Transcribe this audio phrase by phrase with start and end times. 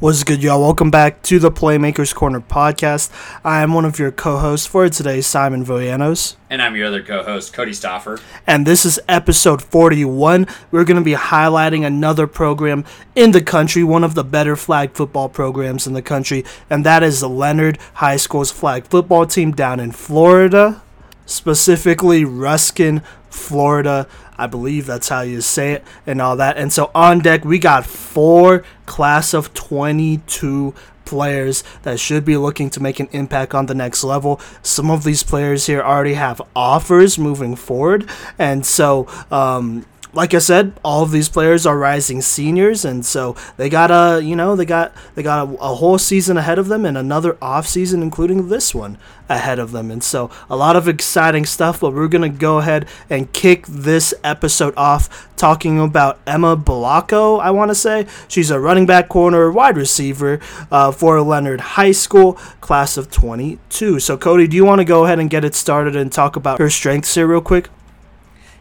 [0.00, 0.60] What's good, y'all?
[0.60, 3.10] Welcome back to the Playmakers Corner podcast.
[3.44, 6.34] I am one of your co-hosts for today, Simon Voyanos.
[6.50, 8.20] And I'm your other co-host, Cody Stoffer.
[8.44, 10.48] And this is episode 41.
[10.72, 12.84] We're going to be highlighting another program
[13.14, 17.04] in the country, one of the better flag football programs in the country, and that
[17.04, 20.82] is the Lennard High School's flag football team down in Florida,
[21.24, 23.00] specifically Ruskin,
[23.30, 24.08] Florida.
[24.36, 26.56] I believe that's how you say it and all that.
[26.56, 30.74] And so on deck, we got four class of 22
[31.04, 34.40] players that should be looking to make an impact on the next level.
[34.62, 38.08] Some of these players here already have offers moving forward.
[38.38, 43.36] And so, um, like I said, all of these players are rising seniors, and so
[43.56, 46.68] they got a you know they got they got a, a, whole season ahead of
[46.68, 50.76] them and another off season, including this one ahead of them, and so a lot
[50.76, 51.80] of exciting stuff.
[51.80, 57.38] But we're gonna go ahead and kick this episode off talking about Emma Blanco.
[57.38, 60.40] I want to say she's a running back, corner, wide receiver
[60.70, 64.00] uh, for Lennard High School, class of 22.
[64.00, 66.58] So Cody, do you want to go ahead and get it started and talk about
[66.58, 67.68] her strengths here real quick?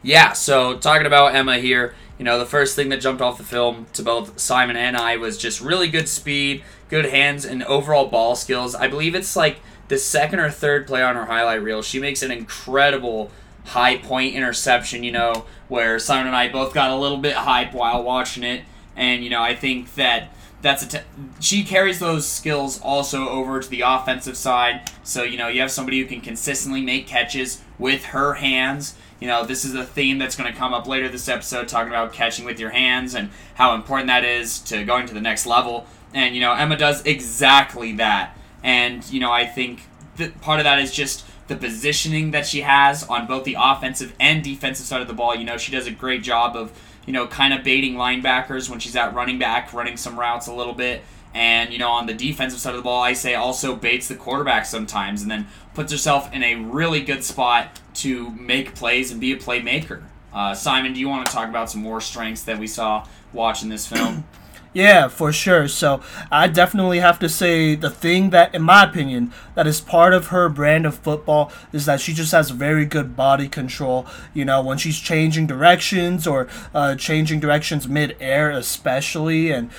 [0.04, 3.44] Yeah, so talking about Emma here, you know, the first thing that jumped off the
[3.44, 8.08] film to both Simon and I was just really good speed, good hands, and overall
[8.08, 8.76] ball skills.
[8.76, 11.82] I believe it's like the second or third play on her highlight reel.
[11.82, 13.32] She makes an incredible
[13.68, 17.74] high point interception, you know, where Simon and I both got a little bit hype
[17.74, 18.66] while watching it.
[18.98, 21.06] And, you know, I think that that's a t-
[21.40, 24.92] she carries those skills also over to the offensive side.
[25.04, 29.30] So, you know, you have somebody who can consistently make catches with her hands you
[29.30, 32.12] know, this is a theme that's going to come up later this episode, talking about
[32.12, 35.88] catching with your hands and how important that is to going to the next level.
[36.14, 38.38] And, you know, Emma does exactly that.
[38.64, 39.84] And, you know, I think
[40.18, 44.14] that part of that is just the positioning that she has on both the offensive
[44.20, 45.34] and defensive side of the ball.
[45.34, 48.80] You know, she does a great job of, you know, kind of baiting linebackers when
[48.80, 51.02] she's at running back, running some routes a little bit.
[51.34, 54.16] And, you know, on the defensive side of the ball, I say also baits the
[54.16, 59.20] quarterback sometimes and then puts herself in a really good spot to make plays and
[59.20, 60.04] be a playmaker.
[60.34, 63.70] Uh, Simon, do you want to talk about some more strengths that we saw watching
[63.70, 64.24] this film?
[64.74, 65.68] Yeah, for sure.
[65.68, 66.02] So
[66.32, 70.28] I definitely have to say the thing that, in my opinion, that is part of
[70.28, 74.08] her brand of football is that she just has very good body control.
[74.34, 79.70] You know, when she's changing directions or uh, changing directions mid-air, especially, and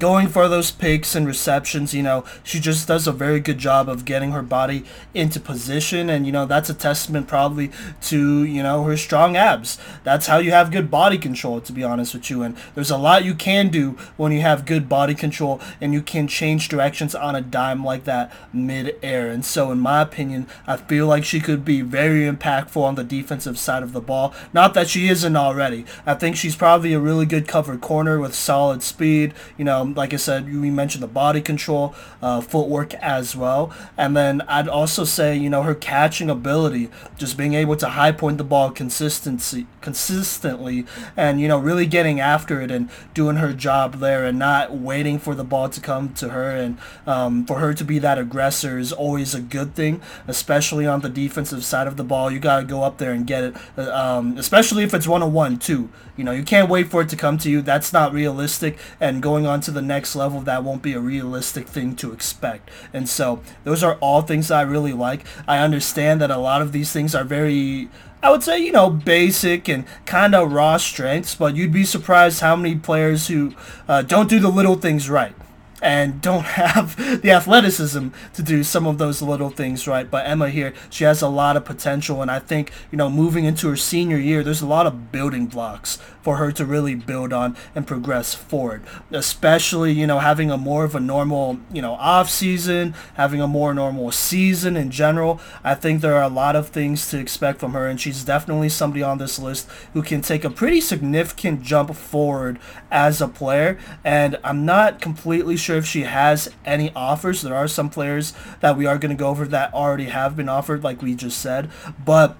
[0.00, 1.94] going for those picks and receptions.
[1.94, 4.84] You know, she just does a very good job of getting her body
[5.14, 7.70] into position, and you know that's a testament probably
[8.02, 9.78] to you know her strong abs.
[10.02, 12.42] That's how you have good body control, to be honest with you.
[12.42, 16.02] And there's a lot you can do when you have good body control, and you
[16.02, 19.28] can change directions on a dime like that mid-air.
[19.28, 23.04] And so, in my opinion, I feel like she could be very impactful on the
[23.04, 24.34] defensive side of the ball.
[24.54, 25.84] Not that she isn't already.
[26.06, 29.34] I think she's probably a really good cover corner with solid speed.
[29.58, 33.72] You know like I said, we mentioned the body control, uh, footwork as well.
[33.96, 38.12] And then I'd also say, you know, her catching ability, just being able to high
[38.12, 40.86] point the ball consistency, consistently
[41.16, 45.18] and, you know, really getting after it and doing her job there and not waiting
[45.18, 46.50] for the ball to come to her.
[46.50, 51.00] And um, for her to be that aggressor is always a good thing, especially on
[51.00, 52.30] the defensive side of the ball.
[52.30, 55.58] You got to go up there and get it, uh, um, especially if it's one-on-one
[55.58, 55.88] too.
[56.20, 57.62] You know, you can't wait for it to come to you.
[57.62, 58.76] That's not realistic.
[59.00, 62.70] And going on to the next level, that won't be a realistic thing to expect.
[62.92, 65.24] And so those are all things I really like.
[65.48, 67.88] I understand that a lot of these things are very
[68.22, 72.40] I would say, you know, basic and kind of raw strengths, but you'd be surprised
[72.40, 73.54] how many players who
[73.88, 75.34] uh, don't do the little things right
[75.82, 80.10] and don't have the athleticism to do some of those little things right.
[80.10, 83.44] But Emma here, she has a lot of potential, and I think you know moving
[83.44, 87.32] into her senior year, there's a lot of building blocks for her to really build
[87.32, 88.82] on and progress forward.
[89.10, 93.48] Especially you know having a more of a normal you know off season, having a
[93.48, 95.40] more normal season in general.
[95.64, 98.68] I think there are a lot of things to expect from her, and she's definitely
[98.68, 102.58] somebody on this list who can take a pretty significant jump forward
[102.90, 103.78] as a player.
[104.04, 107.42] And I'm not completely sure sure if she has any offers.
[107.42, 110.48] There are some players that we are going to go over that already have been
[110.48, 111.70] offered, like we just said.
[112.04, 112.36] But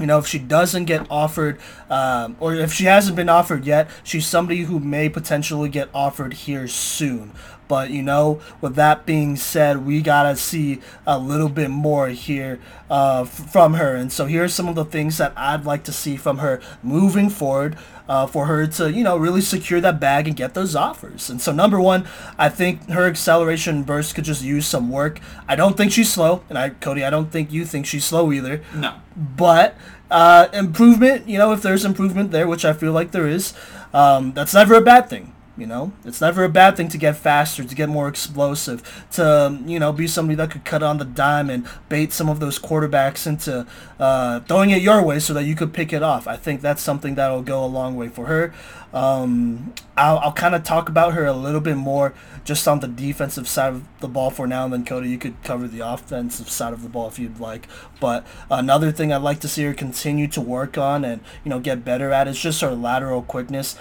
[0.00, 1.58] you know, if she doesn't get offered,
[1.88, 6.34] um, or if she hasn't been offered yet, she's somebody who may potentially get offered
[6.34, 7.32] here soon.
[7.68, 12.60] But you know, with that being said, we gotta see a little bit more here
[12.90, 13.94] uh, f- from her.
[13.94, 17.30] And so here's some of the things that I'd like to see from her moving
[17.30, 17.76] forward.
[18.08, 21.28] Uh, for her to, you know, really secure that bag and get those offers.
[21.28, 22.06] And so, number one,
[22.38, 25.18] I think her acceleration burst could just use some work.
[25.48, 28.30] I don't think she's slow, and I, Cody, I don't think you think she's slow
[28.30, 28.62] either.
[28.72, 28.94] No.
[29.16, 29.74] But
[30.08, 33.54] uh, improvement, you know, if there's improvement there, which I feel like there is,
[33.92, 37.16] um, that's never a bad thing You know, it's never a bad thing to get
[37.16, 41.04] faster, to get more explosive, to you know be somebody that could cut on the
[41.04, 43.66] dime and bait some of those quarterbacks into
[43.98, 46.28] uh, throwing it your way so that you could pick it off.
[46.28, 48.52] I think that's something that'll go a long way for her.
[48.92, 52.14] Um, I'll, I'll kind of talk about her a little bit more
[52.44, 55.42] just on the defensive side of the ball for now, and then Cody, you could
[55.42, 57.66] cover the offensive side of the ball if you'd like.
[57.98, 61.60] But another thing I'd like to see her continue to work on and you know
[61.60, 63.76] get better at is just her lateral quickness.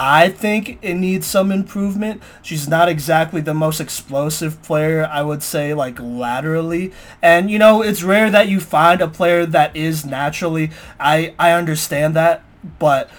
[0.00, 2.22] I think it needs some improvement.
[2.40, 6.92] She's not exactly the most explosive player, I would say, like laterally.
[7.20, 10.70] And you know, it's rare that you find a player that is naturally.
[11.00, 12.44] I I understand that,
[12.78, 13.10] but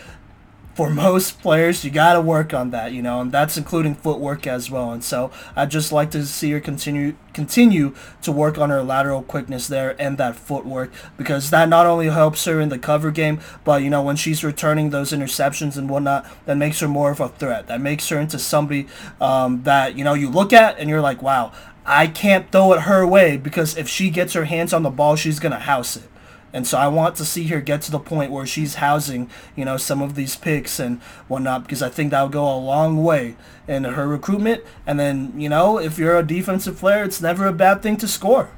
[0.79, 4.47] for most players, you got to work on that, you know, and that's including footwork
[4.47, 4.93] as well.
[4.93, 9.21] And so I'd just like to see her continue continue to work on her lateral
[9.21, 13.41] quickness there and that footwork because that not only helps her in the cover game,
[13.65, 17.19] but you know when she's returning those interceptions and whatnot, that makes her more of
[17.19, 17.67] a threat.
[17.67, 18.87] That makes her into somebody
[19.19, 21.51] um, that you know you look at and you're like, wow,
[21.85, 25.17] I can't throw it her way because if she gets her hands on the ball,
[25.17, 26.09] she's gonna house it.
[26.51, 29.65] And so I want to see her get to the point where she's housing, you
[29.65, 33.03] know, some of these picks and whatnot because I think that will go a long
[33.03, 33.35] way
[33.67, 34.63] in her recruitment.
[34.87, 38.07] And then, you know, if you're a defensive player, it's never a bad thing to
[38.07, 38.49] score.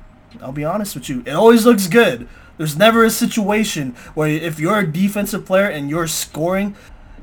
[0.42, 1.24] I'll be honest with you.
[1.26, 2.30] It always looks good.
[2.58, 6.76] There's never a situation where if you're a defensive player and you're scoring,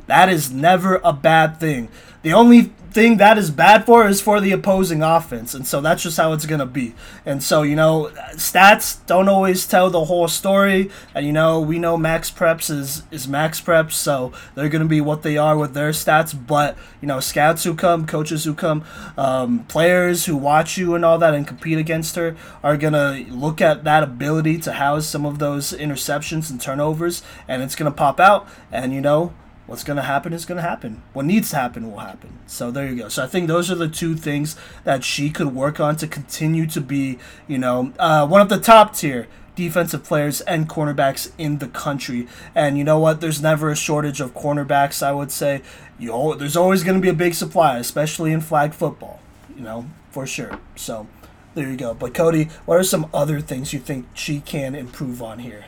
[0.07, 1.89] that is never a bad thing.
[2.23, 5.55] The only thing that is bad for is for the opposing offense.
[5.55, 6.95] And so that's just how it's to be.
[7.25, 10.91] And so, you know, stats don't always tell the whole story.
[11.15, 13.93] And, you know, we know MaxPreps is, is MaxPreps.
[13.93, 16.35] So they're to be what they are with their stats.
[16.47, 18.85] But, you know, scouts who come, coaches who come,
[19.17, 23.61] um, players who watch you and all that and compete against her are to look
[23.61, 27.23] at that ability to house some of those interceptions and turnovers.
[27.47, 28.49] And it's to pop out.
[28.73, 29.33] And, you know,
[29.69, 31.03] what's going to happen is going to happen.
[31.13, 32.39] What needs to happen will happen.
[32.47, 33.09] So there you go.
[33.09, 36.67] So I think those are the two things that she could work on to continue
[36.69, 41.59] to be, you know, uh, one of the top tier defensive players and cornerbacks in
[41.59, 42.27] the country.
[42.55, 43.21] And you know what?
[43.21, 45.03] There's never a shortage of cornerbacks.
[45.03, 45.63] I would say,
[45.99, 49.21] you there's always going to be a big supply, especially in flag football.
[49.55, 50.59] You know, for sure.
[50.77, 51.09] So
[51.55, 51.93] there you go.
[51.93, 55.67] But Cody, what are some other things you think she can improve on here?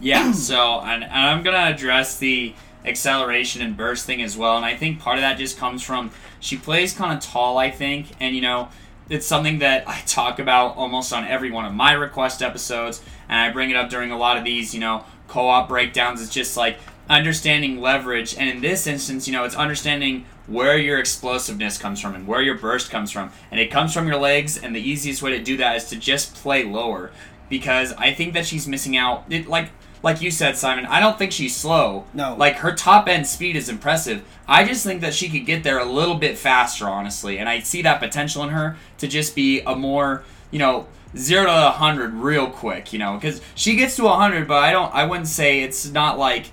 [0.00, 0.32] Yeah.
[0.32, 2.54] So and, and I'm gonna address the
[2.88, 4.56] acceleration and burst thing as well.
[4.56, 7.70] And I think part of that just comes from she plays kind of tall, I
[7.70, 8.68] think, and you know,
[9.08, 13.38] it's something that I talk about almost on every one of my request episodes, and
[13.38, 16.20] I bring it up during a lot of these, you know, co-op breakdowns.
[16.20, 20.98] It's just like understanding leverage, and in this instance, you know, it's understanding where your
[20.98, 24.58] explosiveness comes from and where your burst comes from, and it comes from your legs.
[24.58, 27.10] And the easiest way to do that is to just play lower,
[27.48, 29.24] because I think that she's missing out.
[29.30, 29.70] It like
[30.02, 32.04] like you said, Simon, I don't think she's slow.
[32.14, 32.34] No.
[32.36, 34.24] Like her top end speed is impressive.
[34.46, 37.60] I just think that she could get there a little bit faster, honestly, and I
[37.60, 40.86] see that potential in her to just be a more, you know,
[41.16, 42.92] zero to a hundred real quick.
[42.92, 44.94] You know, because she gets to a hundred, but I don't.
[44.94, 46.46] I wouldn't say it's not like.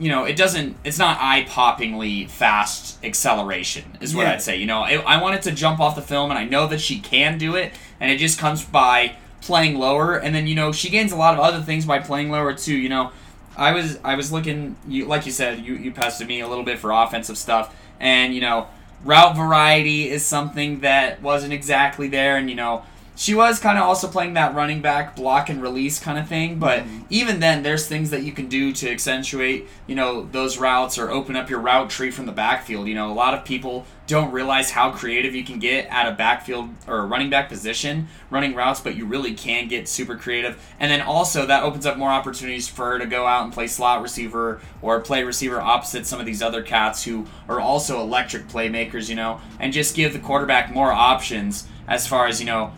[0.00, 0.78] You know, it doesn't.
[0.84, 4.32] It's not eye-poppingly fast acceleration, is what Yeah.
[4.32, 4.56] I'd say.
[4.56, 6.80] You know, I, I want it to jump off the film, and I know that
[6.80, 10.72] she can do it, and it just comes by playing lower, and then you know
[10.72, 12.76] she gains a lot of other things by playing lower too.
[12.76, 13.12] You know,
[13.56, 16.64] I was I was looking you like you said you you pestered me a little
[16.64, 18.68] bit for offensive stuff, and you know
[19.04, 22.84] route variety is something that wasn't exactly there, and you know
[23.22, 26.58] she was kind of also playing that running back block and release kind of thing,
[26.58, 27.02] but mm-hmm.
[27.08, 31.08] even then there's things that you can do to accentuate you know those routes or
[31.08, 32.88] open up your route tree from the backfield.
[32.88, 36.16] You know a lot of people don't realize how creative you can get at a
[36.16, 40.60] backfield or a running back position running routes, but you really can get super creative.
[40.80, 43.68] And then also that opens up more opportunities for her to go out and play
[43.68, 48.48] slot receiver or play receiver opposite some of these other cats who are also electric
[48.48, 52.72] playmakers, you know, and just give the quarterback more options as far as, you know,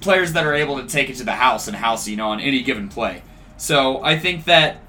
[0.00, 2.40] players that are able to take it to the house and house, you know, on
[2.40, 3.22] any given play.
[3.56, 4.80] So I think that,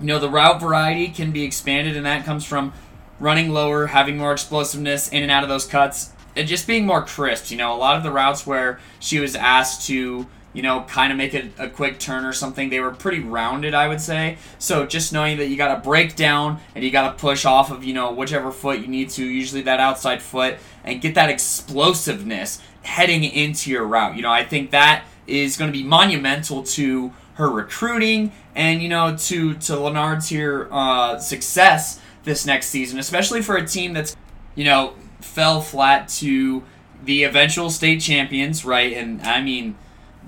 [0.00, 2.72] you know, the route variety can be expanded, and that comes from
[3.18, 7.04] running lower, having more explosiveness in and out of those cuts, and just being more
[7.04, 7.50] crisp.
[7.50, 11.12] You know, a lot of the routes where she was asked to, you know, kind
[11.12, 14.38] of make a, a quick turn or something, they were pretty rounded, I would say.
[14.58, 17.70] So just knowing that you got to break down and you got to push off
[17.70, 21.28] of, you know, whichever foot you need to, usually that outside foot, and get that
[21.28, 24.16] explosiveness heading into your route.
[24.16, 28.88] You know, I think that is going to be monumental to her recruiting and you
[28.88, 34.16] know to to Lennard's here uh, success this next season, especially for a team that's
[34.54, 36.62] you know fell flat to
[37.04, 38.92] the eventual state champions, right?
[38.92, 39.76] And I mean,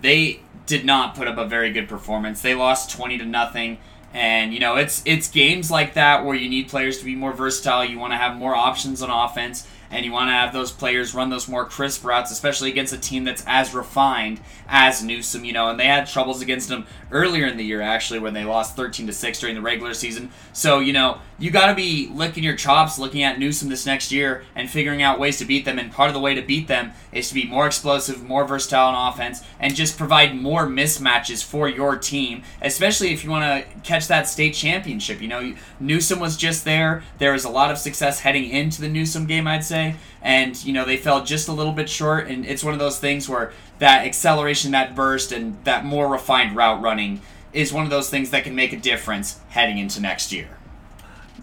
[0.00, 2.40] they did not put up a very good performance.
[2.40, 3.78] They lost twenty to nothing,
[4.14, 7.32] And you know, it's it's games like that where you need players to be more
[7.32, 7.85] versatile.
[7.85, 11.15] You want to have more options on offense, and you want to have those players
[11.15, 15.45] run those more crisp routes, especially against a team that's as refined as Newsome.
[15.45, 18.45] You know, and they had troubles against them earlier in the year actually when they
[18.45, 20.31] lost 13 to six during the regular season.
[20.53, 24.13] So you know, you got to be licking your chops, looking at Newsome this next
[24.13, 25.79] year, and figuring out ways to beat them.
[25.79, 28.95] And part of the way to beat them is to be more explosive, more versatile
[28.95, 33.81] on offense, and just provide more mismatches for your team, especially if you want to
[33.81, 35.21] catch that state championship.
[35.21, 37.03] You know, Newsome was just there.
[37.19, 39.82] There was a lot of success heading into the Newsome game, I'd say,
[40.21, 42.29] and you know they fell just a little bit short.
[42.29, 46.57] And it's one of those things where that acceleration, that burst, and that more refined
[46.57, 47.21] route running
[47.53, 50.49] is one of those things that can make a difference heading into next year.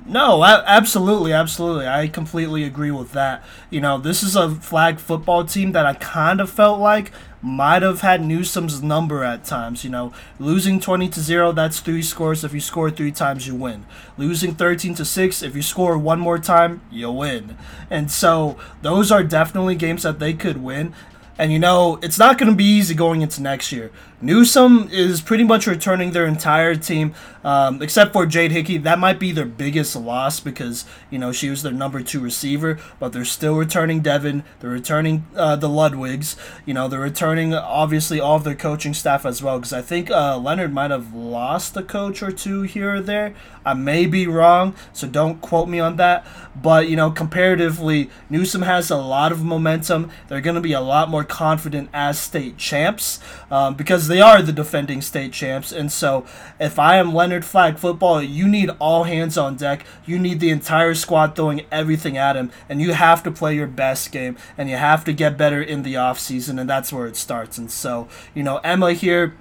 [0.10, 1.88] No, absolutely, absolutely.
[1.88, 3.44] I completely agree with that.
[3.70, 7.12] You know, this is a flag football team that I kind of felt like
[7.44, 9.84] might have had Newsome's number at times.
[9.84, 12.44] You know, losing 20 to 0, that's three scores.
[12.44, 13.86] If you score three times, you win.
[14.18, 17.56] Losing 13 to 6, if you score one more time, you win.
[17.92, 20.92] And so those are definitely games that they could win.
[21.40, 23.92] And you know, it's not going to be easy going into next year.
[24.22, 28.78] Newsome is pretty much returning their entire team, um, except for Jade Hickey.
[28.78, 32.78] That might be their biggest loss because you know she was their number two receiver,
[33.00, 34.44] but they're still returning Devin.
[34.60, 36.36] They're returning uh, the Ludwigs.
[36.66, 40.12] You know they're returning obviously all of their coaching staff as well because I think
[40.12, 43.34] uh, Lennard might have lost a coach or two here or there.
[43.66, 46.28] I may be wrong, so don't quote me on that.
[46.62, 50.12] But you know comparatively, Newsome has a lot of momentum.
[50.28, 53.20] They're going to be a lot more confident as state champs
[53.50, 55.72] um, because they are the defending state champs.
[55.72, 56.26] And so,
[56.60, 59.86] if I am Lennard Flag football, you need all hands on deck.
[60.06, 63.68] You need the entire squad throwing everything at him, and you have to play your
[63.68, 67.08] best game, and you have to get better in the off season, and that's where
[67.08, 67.58] it starts.
[67.58, 69.36] And so, you know, Emma here.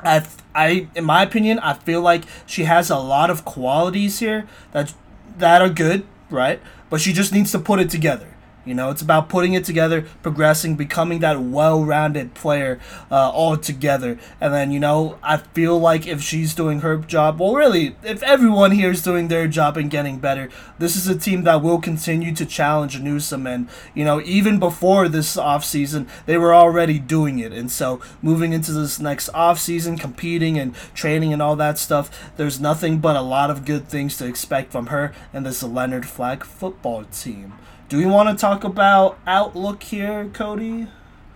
[0.00, 4.46] I, I, in my opinion, I feel like she has a lot of qualities here
[4.72, 4.92] that
[5.38, 6.60] that are good, right?
[6.90, 8.35] But she just needs to put it together.
[8.66, 12.80] You know, it's about putting it together, progressing, becoming that well-rounded player
[13.12, 14.18] uh, all together.
[14.40, 18.24] And then, you know, I feel like if she's doing her job, well, really, if
[18.24, 21.80] everyone here is doing their job and getting better, this is a team that will
[21.80, 23.46] continue to challenge Newsome.
[23.46, 27.52] And, you know, even before this offseason, they were already doing it.
[27.52, 32.58] And so, moving into this next offseason, competing and training and all that stuff, there's
[32.58, 36.42] nothing but a lot of good things to expect from her and this Lennard Flag
[36.42, 37.52] football team.
[37.88, 40.88] Do we want to talk about outlook here, Cody?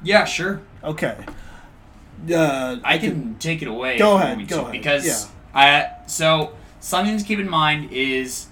[0.03, 0.61] Yeah, sure.
[0.83, 1.17] Okay.
[2.33, 3.99] Uh, I can take it away.
[3.99, 4.47] Go ahead.
[4.49, 4.73] Go ahead.
[4.73, 5.31] Because yeah.
[5.55, 8.49] I so something to keep in mind is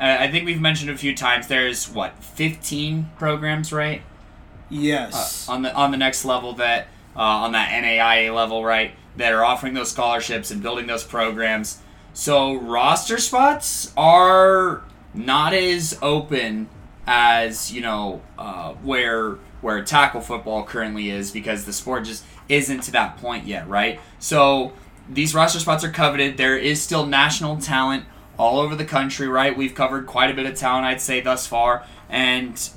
[0.00, 1.48] uh, I think we've mentioned a few times.
[1.48, 4.02] There's what 15 programs, right?
[4.70, 5.48] Yes.
[5.48, 8.92] Uh, on the on the next level that uh, on that NAIA level, right?
[9.16, 11.80] That are offering those scholarships and building those programs.
[12.14, 14.82] So roster spots are
[15.14, 16.68] not as open
[17.06, 22.82] as you know uh, where where tackle football currently is because the sport just isn't
[22.82, 24.00] to that point yet, right?
[24.18, 24.72] So
[25.08, 26.36] these roster spots are coveted.
[26.36, 28.04] There is still national talent
[28.38, 29.56] all over the country, right?
[29.56, 32.70] We've covered quite a bit of talent, I'd say, thus far, and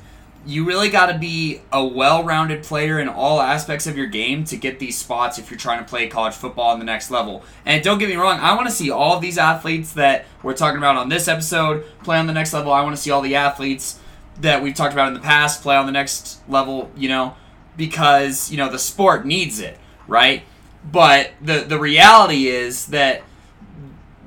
[0.45, 4.55] you really got to be a well-rounded player in all aspects of your game to
[4.55, 7.43] get these spots if you're trying to play college football on the next level.
[7.65, 10.53] And don't get me wrong, I want to see all of these athletes that we're
[10.53, 12.71] talking about on this episode play on the next level.
[12.71, 13.99] I want to see all the athletes
[14.41, 17.35] that we've talked about in the past play on the next level, you know,
[17.77, 19.77] because, you know, the sport needs it,
[20.07, 20.43] right?
[20.89, 23.23] But the the reality is that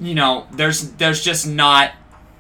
[0.01, 1.93] you know, there's there's just not,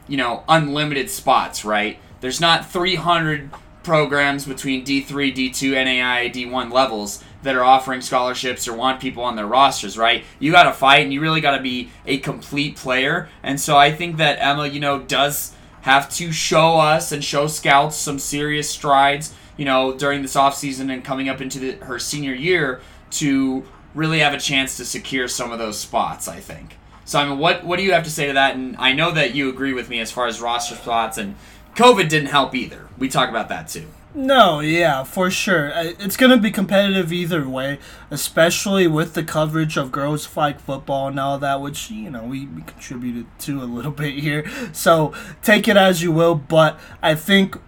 [0.06, 1.98] you know, unlimited spots, right?
[2.20, 3.50] There's not 300
[3.82, 9.37] programs between D3, D2, NAIA, D1 levels that are offering scholarships or want people on
[9.37, 10.25] their rosters, right?
[10.38, 13.28] You got to fight and you really got to be a complete player.
[13.42, 17.47] And so I think that Emma, you know, does have to show us and show
[17.47, 21.99] scouts some serious strides, you know, during this offseason and coming up into the, her
[21.99, 22.80] senior year
[23.11, 26.76] to really have a chance to secure some of those spots, I think.
[27.04, 28.54] so Simon, what, what do you have to say to that?
[28.54, 31.37] And I know that you agree with me as far as roster spots, and
[31.75, 32.88] COVID didn't help either.
[32.99, 33.87] We talk about that too.
[34.15, 35.71] No, yeah, for sure.
[35.75, 37.79] It's going to be competitive either way,
[38.11, 42.47] especially with the coverage of girls flag football and all that, which, you know, we,
[42.47, 44.50] we contributed to a little bit here.
[44.73, 45.12] So
[45.43, 47.59] take it as you will, but I think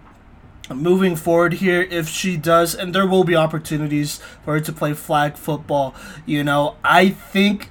[0.69, 4.93] moving forward here, if she does, and there will be opportunities for her to play
[4.93, 5.93] flag football,
[6.25, 7.69] you know, I think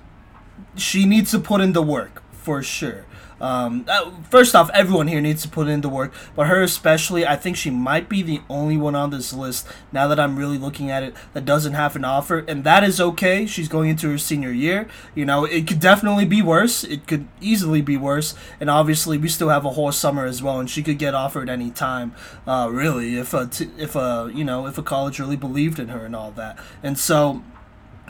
[0.77, 3.05] she needs to put in the work for sure.
[3.41, 7.27] Um, uh, first off, everyone here needs to put in the work, but her especially.
[7.27, 10.59] I think she might be the only one on this list now that I'm really
[10.59, 13.47] looking at it that doesn't have an offer, and that is okay.
[13.47, 14.89] She's going into her senior year.
[15.15, 16.85] You know, it could definitely be worse.
[16.85, 20.59] It could easily be worse, and obviously we still have a whole summer as well,
[20.61, 22.15] and she could get offered any time.
[22.47, 25.89] Uh, really, if a t- if a you know if a college really believed in
[25.89, 27.43] her and all that, and so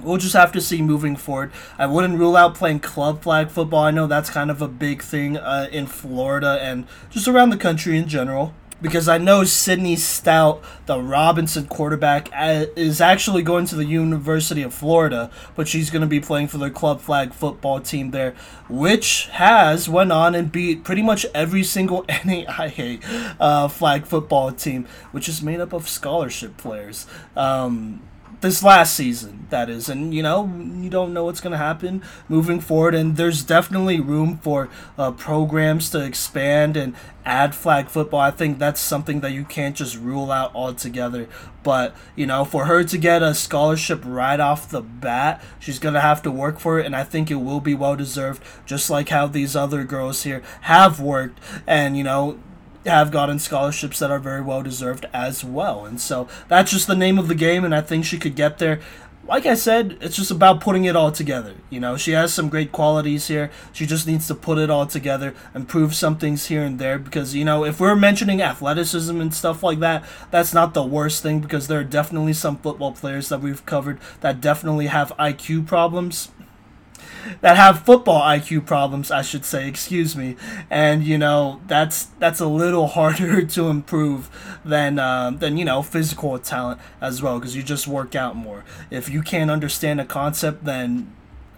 [0.02, 1.52] We'll just have to see moving forward.
[1.78, 3.84] I wouldn't rule out playing club flag football.
[3.84, 7.56] I know that's kind of a big thing uh, in Florida and just around the
[7.56, 8.54] country in general.
[8.82, 14.72] Because I know Sydney Stout, the Robinson quarterback, is actually going to the University of
[14.72, 18.34] Florida, but she's going to be playing for their club flag football team there,
[18.70, 24.86] which has went on and beat pretty much every single NAIA uh, flag football team,
[25.12, 27.06] which is made up of scholarship players.
[27.36, 28.00] Um,
[28.40, 29.88] this last season that is.
[29.88, 32.94] And you know you don't know what's going to happen moving forward.
[32.94, 36.94] And there's definitely room for uh, programs to expand and
[37.24, 38.20] add flag football.
[38.20, 41.28] I think that's something that you can't just rule out altogether.
[41.62, 45.94] But you know for her to get a scholarship right off the bat she's going
[45.94, 46.86] to have to work for it.
[46.86, 50.42] And i think it will be well deserved just like how these other girls here
[50.62, 51.38] have worked.
[51.66, 52.40] And you know
[52.86, 55.84] have gotten scholarships that are very well deserved as well.
[55.84, 58.58] And so that's just the name of the game, and I think she could get
[58.58, 58.80] there.
[59.26, 61.54] Like I said, it's just about putting it all together.
[61.68, 63.50] You know, she has some great qualities here.
[63.72, 66.98] She just needs to put it all together and prove some things here and there.
[66.98, 71.22] Because, you know, if we're mentioning athleticism and stuff like that, that's not the worst
[71.22, 75.66] thing because there are definitely some football players that we've covered that definitely have IQ
[75.66, 76.30] problems
[77.40, 80.36] that have football IQ problems, I should say, excuse me.
[80.70, 84.30] And you know, that's that's a little harder to improve
[84.64, 88.64] than uh, than you know physical talent as well because you just work out more.
[88.90, 91.12] If you can't understand a concept, then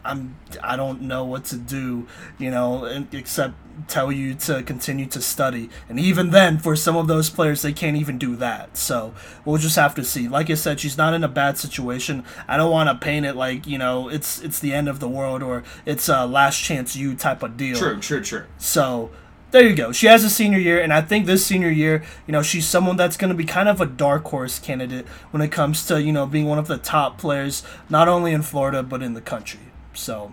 [0.05, 2.07] I'm I don't know what to do,
[2.39, 3.55] you know, except
[3.89, 5.71] tell you to continue to study.
[5.89, 8.77] And even then, for some of those players, they can't even do that.
[8.77, 10.29] So we'll just have to see.
[10.29, 12.25] Like I said, she's not in a bad situation.
[12.49, 15.09] I don't want to paint it like you know it's it's the end of the
[15.09, 17.77] world or it's a last chance you type of deal.
[17.77, 18.45] True, true, true.
[18.59, 19.11] So
[19.53, 19.93] there you go.
[19.93, 22.97] She has a senior year, and I think this senior year, you know, she's someone
[22.97, 26.11] that's going to be kind of a dark horse candidate when it comes to, you
[26.11, 29.61] know, being one of the top players, not only in Florida, but in the country.
[29.95, 30.33] So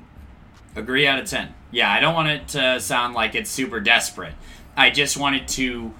[0.75, 1.53] Agree out of 10.
[1.71, 4.33] Yeah, I don't want it to sound like it's super desperate.
[4.77, 5.93] I just wanted to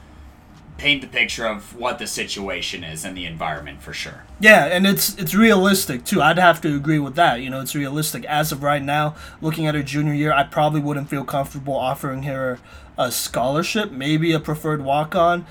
[0.77, 4.23] paint the picture of what the situation is and the environment for sure.
[4.39, 6.21] Yeah, and it's it's realistic too.
[6.21, 7.41] I'd have to agree with that.
[7.41, 8.23] You know, it's realistic.
[8.25, 12.23] As of right now, looking at her junior year, I probably wouldn't feel comfortable offering
[12.23, 12.59] her
[12.97, 15.45] a scholarship, maybe a preferred walk on.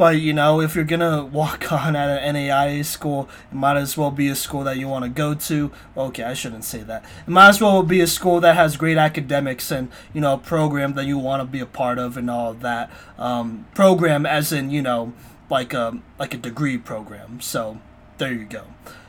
[0.00, 3.98] But you know, if you're gonna walk on at an NAIA school, it might as
[3.98, 5.70] well be a school that you want to go to.
[5.94, 7.04] Okay, I shouldn't say that.
[7.26, 10.38] It might as well be a school that has great academics and you know, a
[10.38, 12.90] program that you want to be a part of and all of that.
[13.18, 15.12] Um, program, as in you know,
[15.50, 17.42] like a like a degree program.
[17.42, 17.78] So
[18.16, 18.68] there you go.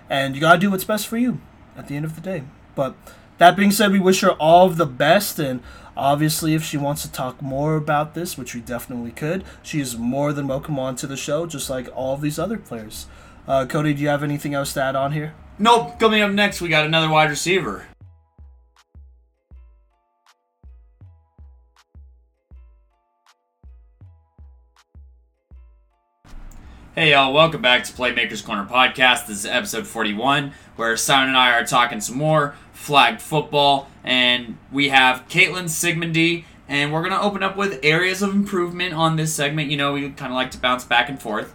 [0.10, 1.40] And you gotta do what's best for you
[1.78, 2.44] at the end of the day.
[2.76, 2.96] But
[3.38, 5.64] that being said, we wish her all of the best and
[5.98, 9.98] Obviously, if she wants to talk more about this, which we definitely could, she is
[9.98, 13.08] more than welcome onto the show, just like all these other players.
[13.48, 15.34] Uh, Cody, do you have anything else to add on here?
[15.60, 16.00] Nope.
[16.00, 17.86] Coming up next, we got another wide receiver.
[26.94, 29.26] Hey y'all, welcome back to Playmakers Corner Podcast.
[29.28, 34.58] This is episode 41, where Simon and I are talking some more flag football, and
[34.72, 39.34] we have Caitlin Sigmundy, and we're gonna open up with areas of improvement on this
[39.34, 39.70] segment.
[39.70, 41.54] You know, we kind of like to bounce back and forth.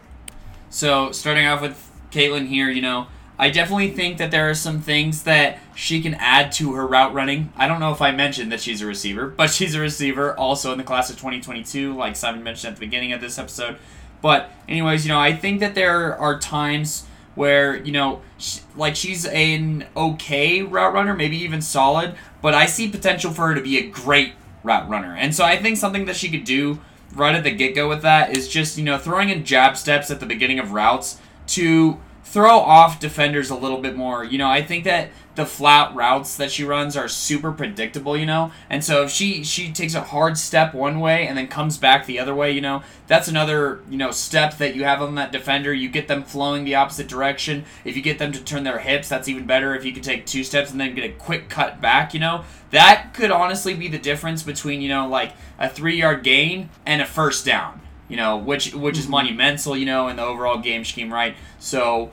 [0.71, 3.09] So, starting off with Caitlin here, you know,
[3.39, 7.13] I definitely think that there are some things that she can add to her route
[7.13, 7.53] running.
[7.57, 10.71] I don't know if I mentioned that she's a receiver, but she's a receiver also
[10.71, 13.79] in the class of 2022, like Simon mentioned at the beginning of this episode.
[14.23, 17.05] But, anyways, you know, I think that there are times
[17.37, 22.67] where you know she, like she's an okay route runner maybe even solid but i
[22.67, 24.33] see potential for her to be a great
[24.65, 25.15] route runner.
[25.15, 26.81] And so i think something that she could do
[27.15, 30.19] right at the get-go with that is just you know throwing in jab steps at
[30.19, 34.25] the beginning of routes to throw off defenders a little bit more.
[34.25, 38.25] You know i think that the flat routes that she runs are super predictable, you
[38.25, 38.51] know.
[38.69, 42.07] And so if she she takes a hard step one way and then comes back
[42.07, 45.33] the other way, you know, that's another you know step that you have on that
[45.33, 45.73] defender.
[45.73, 47.65] You get them flowing the opposite direction.
[47.85, 49.75] If you get them to turn their hips, that's even better.
[49.75, 52.45] If you can take two steps and then get a quick cut back, you know,
[52.71, 57.03] that could honestly be the difference between you know like a three yard gain and
[57.03, 57.83] a first down.
[58.09, 59.13] You know, which which is mm-hmm.
[59.13, 61.37] monumental, you know, in the overall game scheme, right?
[61.59, 62.13] So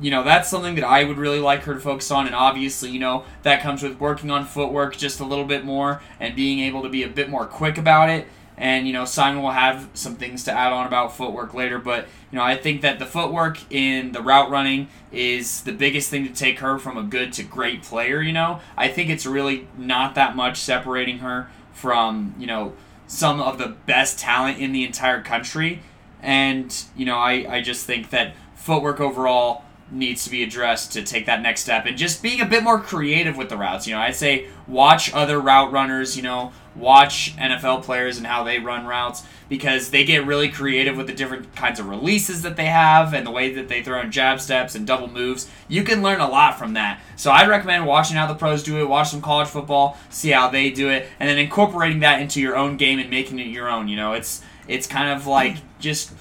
[0.00, 2.26] you know, that's something that I would really like her to focus on.
[2.26, 6.02] And obviously, you know, that comes with working on footwork just a little bit more
[6.20, 8.26] and being able to be a bit more quick about it.
[8.56, 11.78] And, you know, Simon will have some things to add on about footwork later.
[11.78, 16.08] But, you know, I think that the footwork in the route running is the biggest
[16.08, 18.60] thing to take her from a good to great player, you know.
[18.76, 22.74] I think it's really not that much separating her from, you know,
[23.06, 25.82] some of the best talent in the entire country.
[26.22, 31.02] And, you know, I, I just think that footwork overall needs to be addressed to
[31.02, 33.86] take that next step and just being a bit more creative with the routes.
[33.86, 38.42] You know, I'd say watch other route runners, you know, watch NFL players and how
[38.42, 42.56] they run routes because they get really creative with the different kinds of releases that
[42.56, 45.46] they have and the way that they throw in jab steps and double moves.
[45.68, 47.02] You can learn a lot from that.
[47.16, 50.48] So I'd recommend watching how the pros do it, watch some college football, see how
[50.48, 53.68] they do it, and then incorporating that into your own game and making it your
[53.68, 53.88] own.
[53.88, 55.66] You know, it's it's kind of like hmm.
[55.78, 56.12] just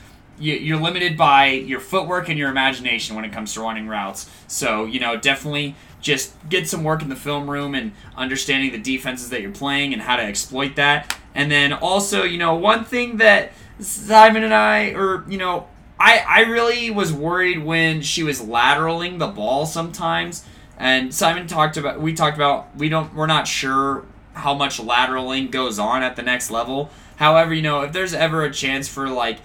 [0.44, 4.30] you're limited by your footwork and your imagination when it comes to running routes.
[4.48, 8.78] So, you know, definitely just get some work in the film room and understanding the
[8.78, 11.18] defenses that you're playing and how to exploit that.
[11.34, 15.68] And then also, you know, one thing that Simon and I, or, you know,
[16.00, 20.46] I, I really was worried when she was lateraling the ball sometimes.
[20.78, 25.52] And Simon talked about, we talked about, we don't, we're not sure how much lateraling
[25.52, 26.90] goes on at the next level.
[27.16, 29.40] However, you know, if there's ever a chance for like,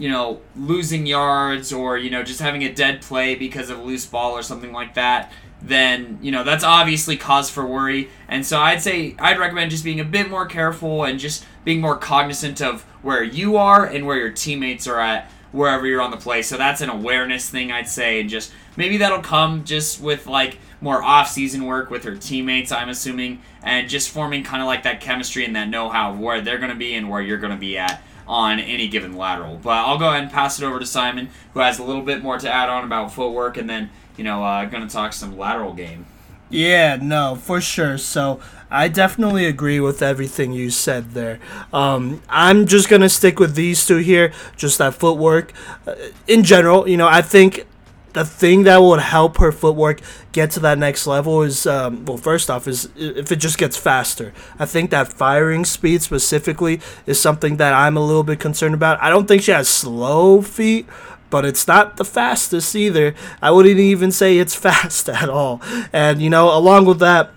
[0.00, 3.82] you know, losing yards or, you know, just having a dead play because of a
[3.82, 8.08] loose ball or something like that, then, you know, that's obviously cause for worry.
[8.26, 11.82] And so I'd say I'd recommend just being a bit more careful and just being
[11.82, 16.10] more cognizant of where you are and where your teammates are at wherever you're on
[16.10, 16.40] the play.
[16.40, 20.56] So that's an awareness thing I'd say and just maybe that'll come just with like
[20.80, 25.02] more off-season work with her teammates, I'm assuming, and just forming kind of like that
[25.02, 27.58] chemistry and that know-how of where they're going to be and where you're going to
[27.58, 29.58] be at on any given lateral.
[29.60, 32.22] But I'll go ahead and pass it over to Simon, who has a little bit
[32.22, 35.36] more to add on about footwork, and then you know, uh, going to talk some
[35.36, 36.06] lateral game.
[36.50, 37.96] Yeah, no, for sure.
[37.96, 38.40] So
[38.70, 41.38] I definitely agree with everything you said there.
[41.72, 45.52] Um, I'm just gonna stick with these two here, just that footwork.
[45.86, 45.94] Uh,
[46.26, 47.66] in general, you know, I think
[48.12, 50.00] the thing that would help her footwork
[50.32, 53.76] get to that next level is um, well first off is if it just gets
[53.76, 54.32] faster.
[54.58, 59.02] I think that firing speed specifically is something that i'm a little bit concerned about.
[59.02, 60.86] I don't think she has slow feet
[61.30, 63.14] but it's not the fastest either.
[63.40, 65.62] I wouldn't even say it's fast at all.
[65.92, 67.30] And you know along with that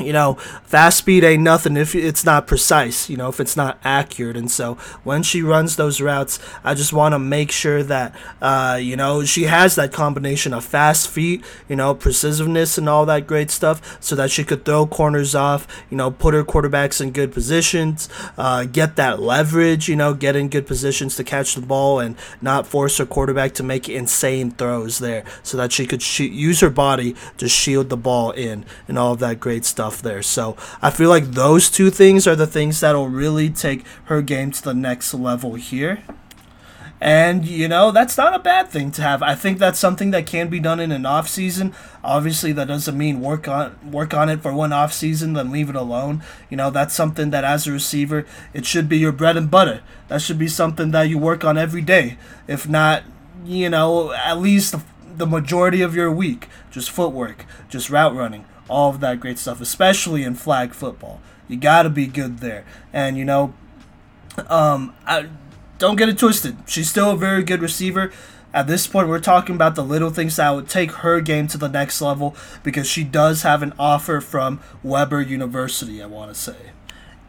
[0.00, 3.78] you know, fast speed ain't nothing if it's not precise, you know, if it's not
[3.84, 4.36] accurate.
[4.36, 8.78] And so when she runs those routes, I just want to make sure that, uh,
[8.82, 13.28] you know, she has that combination of fast feet, you know, precisiveness and all that
[13.28, 17.12] great stuff so that she could throw corners off, you know, put her quarterbacks in
[17.12, 21.60] good positions, uh, get that leverage, you know, get in good positions to catch the
[21.60, 26.02] ball and not force her quarterback to make insane throws there so that she could
[26.02, 29.83] sh- use her body to shield the ball in and all of that great stuff
[29.84, 30.22] stuff there.
[30.22, 34.50] So I feel like those two things are the things that'll really take her game
[34.52, 36.02] to the next level here.
[37.00, 39.22] And you know that's not a bad thing to have.
[39.22, 41.74] I think that's something that can be done in an off season.
[42.02, 45.68] Obviously, that doesn't mean work on work on it for one off season, then leave
[45.68, 46.22] it alone.
[46.48, 49.82] You know that's something that as a receiver, it should be your bread and butter.
[50.08, 52.16] That should be something that you work on every day.
[52.48, 53.02] If not,
[53.44, 54.76] you know, at least
[55.18, 59.60] the majority of your week, just footwork, just route running, all of that great stuff,
[59.60, 61.20] especially in flag football.
[61.48, 62.64] You got to be good there.
[62.92, 63.54] And, you know,
[64.48, 65.28] um, I,
[65.78, 66.56] don't get it twisted.
[66.66, 68.12] She's still a very good receiver.
[68.52, 71.58] At this point, we're talking about the little things that would take her game to
[71.58, 76.40] the next level because she does have an offer from Webber University, I want to
[76.40, 76.56] say.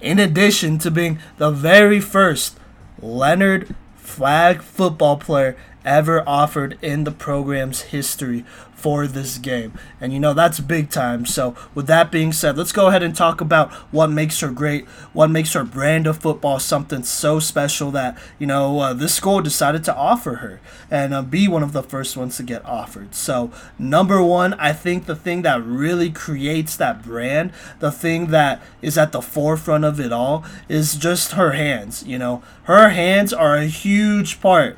[0.01, 2.59] In addition to being the very first
[3.01, 8.43] Lennard flag football player ever offered in the program's history
[8.85, 9.73] for this game.
[9.99, 11.25] And you know, that's big time.
[11.25, 14.85] So, with that being said, let's go ahead and talk about what makes her great,
[15.11, 19.41] what makes her brand of football something so special that, you know, uh, this school
[19.41, 23.15] decided to offer her and uh, be one of the first ones to get offered.
[23.15, 28.61] So, number one, I think the thing that really creates that brand, the thing that
[28.81, 32.03] is at the forefront of it all, is just her hands.
[32.03, 34.77] You know, her hands are a huge part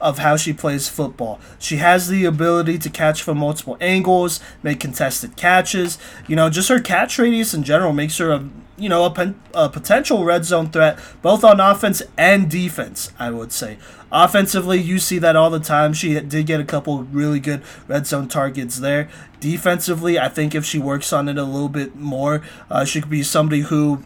[0.00, 1.40] of how she plays football.
[1.58, 5.98] She has the ability to catch from multiple angles, make contested catches.
[6.26, 9.40] You know, just her catch radius in general makes her a you know a, pen,
[9.54, 13.12] a potential red zone threat both on offense and defense.
[13.18, 13.78] I would say
[14.14, 15.92] offensively, you see that all the time.
[15.92, 19.08] She did get a couple really good red zone targets there.
[19.40, 23.10] Defensively, I think if she works on it a little bit more, uh, she could
[23.10, 24.02] be somebody who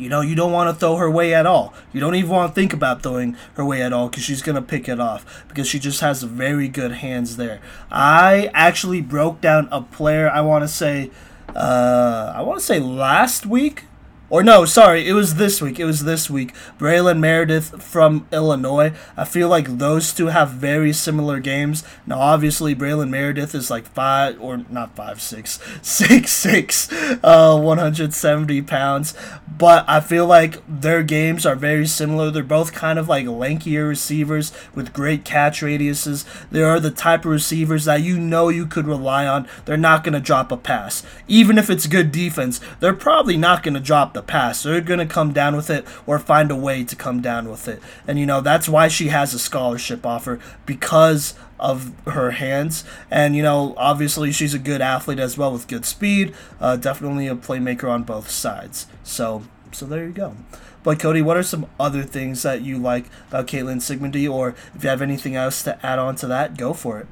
[0.00, 1.74] you know, you don't want to throw her way at all.
[1.92, 4.56] You don't even want to think about throwing her way at all because she's going
[4.56, 7.60] to pick it off because she just has very good hands there.
[7.90, 11.10] I actually broke down a player, I want to say,
[11.54, 13.84] uh, I want to say last week
[14.30, 15.80] or no, sorry, it was this week.
[15.80, 16.54] It was this week.
[16.78, 18.92] Braylon Meredith from Illinois.
[19.16, 21.82] I feel like those two have very similar games.
[22.06, 26.92] Now, obviously, Braylon Meredith is like five or not five six, six six,
[27.24, 29.14] uh, 170 pounds.
[29.58, 32.30] But I feel like their games are very similar.
[32.30, 36.24] They're both kind of like lankier receivers with great catch radiuses.
[36.50, 39.48] They are the type of receivers that you know you could rely on.
[39.64, 41.02] They're not going to drop a pass.
[41.26, 44.62] Even if it's good defense, they're probably not going to drop the the pass.
[44.62, 47.66] They're going to come down with it or find a way to come down with
[47.68, 47.80] it.
[48.06, 52.84] And, you know, that's why she has a scholarship offer because of her hands.
[53.10, 56.34] And, you know, obviously she's a good athlete as well with good speed.
[56.60, 58.86] Uh, definitely a playmaker on both sides.
[59.02, 60.36] So, so there you go.
[60.82, 64.82] But Cody, what are some other things that you like about Caitlin Sigmundy, or if
[64.82, 67.06] you have anything else to add on to that, go for it.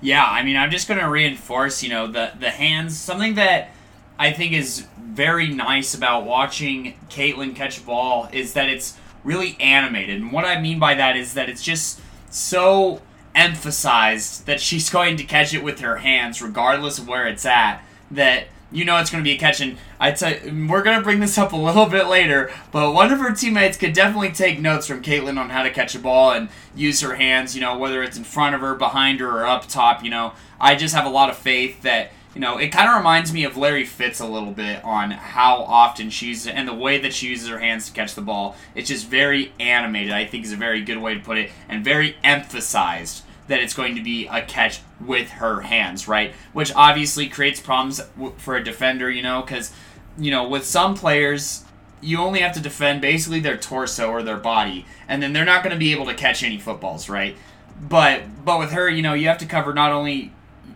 [0.00, 2.98] Yeah, I mean, I'm just going to reinforce, you know, the the hands.
[2.98, 3.70] Something that
[4.18, 9.56] I think is very nice about watching Caitlin catch a ball is that it's really
[9.60, 10.20] animated.
[10.20, 12.00] And what I mean by that is that it's just
[12.30, 13.00] so
[13.34, 17.80] emphasized that she's going to catch it with her hands, regardless of where it's at,
[18.10, 19.60] that you know it's going to be a catch.
[19.60, 20.34] And I tell
[20.68, 23.76] we're going to bring this up a little bit later, but one of her teammates
[23.76, 27.14] could definitely take notes from Caitlin on how to catch a ball and use her
[27.14, 30.02] hands, you know, whether it's in front of her, behind her, or up top.
[30.02, 32.96] You know, I just have a lot of faith that you know, it kind of
[32.96, 36.74] reminds me of Larry Fitz a little bit on how often she she's and the
[36.74, 38.56] way that she uses her hands to catch the ball.
[38.74, 40.12] It's just very animated.
[40.12, 43.74] I think is a very good way to put it, and very emphasized that it's
[43.74, 46.32] going to be a catch with her hands, right?
[46.52, 48.00] Which obviously creates problems
[48.38, 49.72] for a defender, you know, because
[50.16, 51.64] you know with some players
[52.00, 55.62] you only have to defend basically their torso or their body, and then they're not
[55.62, 57.36] going to be able to catch any footballs, right?
[57.80, 60.32] But but with her, you know, you have to cover not only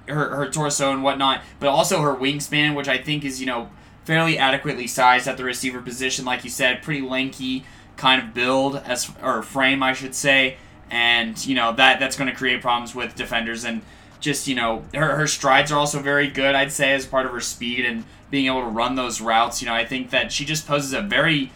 [0.08, 3.70] her, her torso and whatnot, but also her wingspan, which I think is, you know,
[4.04, 6.24] fairly adequately sized at the receiver position.
[6.24, 7.64] Like you said, pretty lanky
[7.96, 10.56] kind of build, as or frame, I should say.
[10.90, 13.64] And, you know, that that's going to create problems with defenders.
[13.64, 13.82] And
[14.20, 17.32] just, you know, her, her strides are also very good, I'd say, as part of
[17.32, 19.60] her speed and being able to run those routes.
[19.60, 21.52] You know, I think that she just poses a very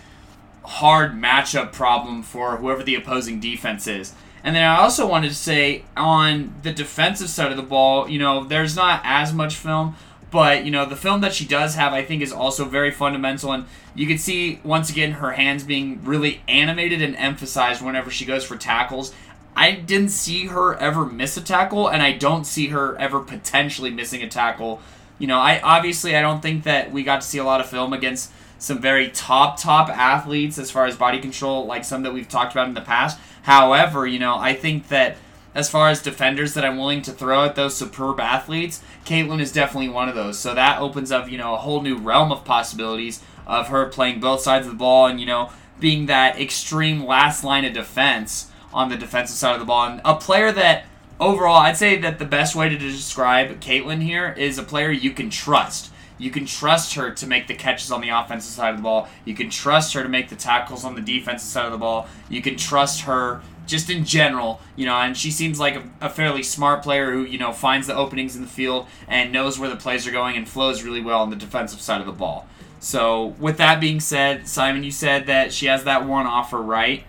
[0.64, 4.14] hard matchup problem for whoever the opposing defense is.
[4.44, 8.18] And then I also wanted to say on the defensive side of the ball, you
[8.18, 9.94] know, there's not as much film,
[10.30, 13.52] but you know, the film that she does have, I think, is also very fundamental.
[13.52, 18.24] And you can see once again her hands being really animated and emphasized whenever she
[18.24, 19.14] goes for tackles.
[19.54, 23.90] I didn't see her ever miss a tackle, and I don't see her ever potentially
[23.90, 24.80] missing a tackle.
[25.18, 27.68] You know, I obviously I don't think that we got to see a lot of
[27.68, 32.12] film against some very top top athletes as far as body control, like some that
[32.12, 33.18] we've talked about in the past.
[33.42, 35.16] However, you know, I think that
[35.52, 39.50] as far as defenders that I'm willing to throw at those superb athletes, Caitlin is
[39.50, 40.38] definitely one of those.
[40.38, 44.20] So that opens up, you know, a whole new realm of possibilities of her playing
[44.20, 48.50] both sides of the ball and, you know, being that extreme last line of defense
[48.72, 49.88] on the defensive side of the ball.
[49.88, 50.84] And a player that
[51.18, 55.10] overall, I'd say that the best way to describe Caitlin here is a player you
[55.10, 55.91] can trust.
[56.22, 59.08] You can trust her to make the catches on the offensive side of the ball.
[59.24, 62.06] You can trust her to make the tackles on the defensive side of the ball.
[62.30, 66.08] You can trust her just in general, you know, and she seems like a, a,
[66.08, 69.68] fairly smart player who, you know, finds the openings in the field and knows where
[69.68, 72.46] the plays are going and flows really well on the defensive side of the ball.
[72.78, 77.04] So, with that being said, Simon, you said that she has that one offer, right?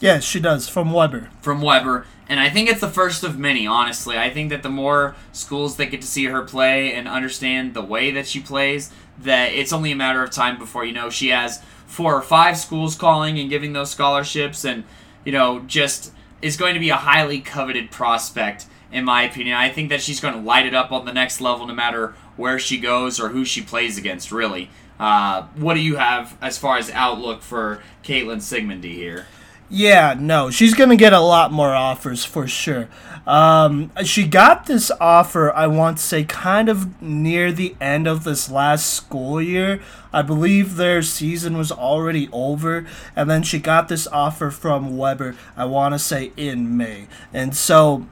[0.00, 1.30] Yes, she does, from Webber.
[1.40, 2.06] From Webber.
[2.28, 4.18] And I think it's the first of many, honestly.
[4.18, 7.82] I think that the more schools that get to see her play and understand the
[7.82, 11.28] way that she plays, that it's only a matter of time before, you know, she
[11.28, 14.84] has four or five schools calling and giving those scholarships and,
[15.24, 19.56] you know, just is going to be a highly coveted prospect, in my opinion.
[19.56, 22.14] I think that she's going to light it up on the next level no matter
[22.36, 24.70] where she goes or who she plays against, really.
[24.98, 29.26] Uh, what do you have as far as outlook for Caitlin Sigmundy here?
[29.70, 32.88] Yeah, no, she's gonna get a lot more offers for sure.
[33.26, 38.24] Um, she got this offer, I want to say, kind of near the end of
[38.24, 39.80] this last school year.
[40.12, 45.36] I believe their season was already over, and then she got this offer from Webber,
[45.56, 47.06] I want to say, in May.
[47.32, 48.06] And so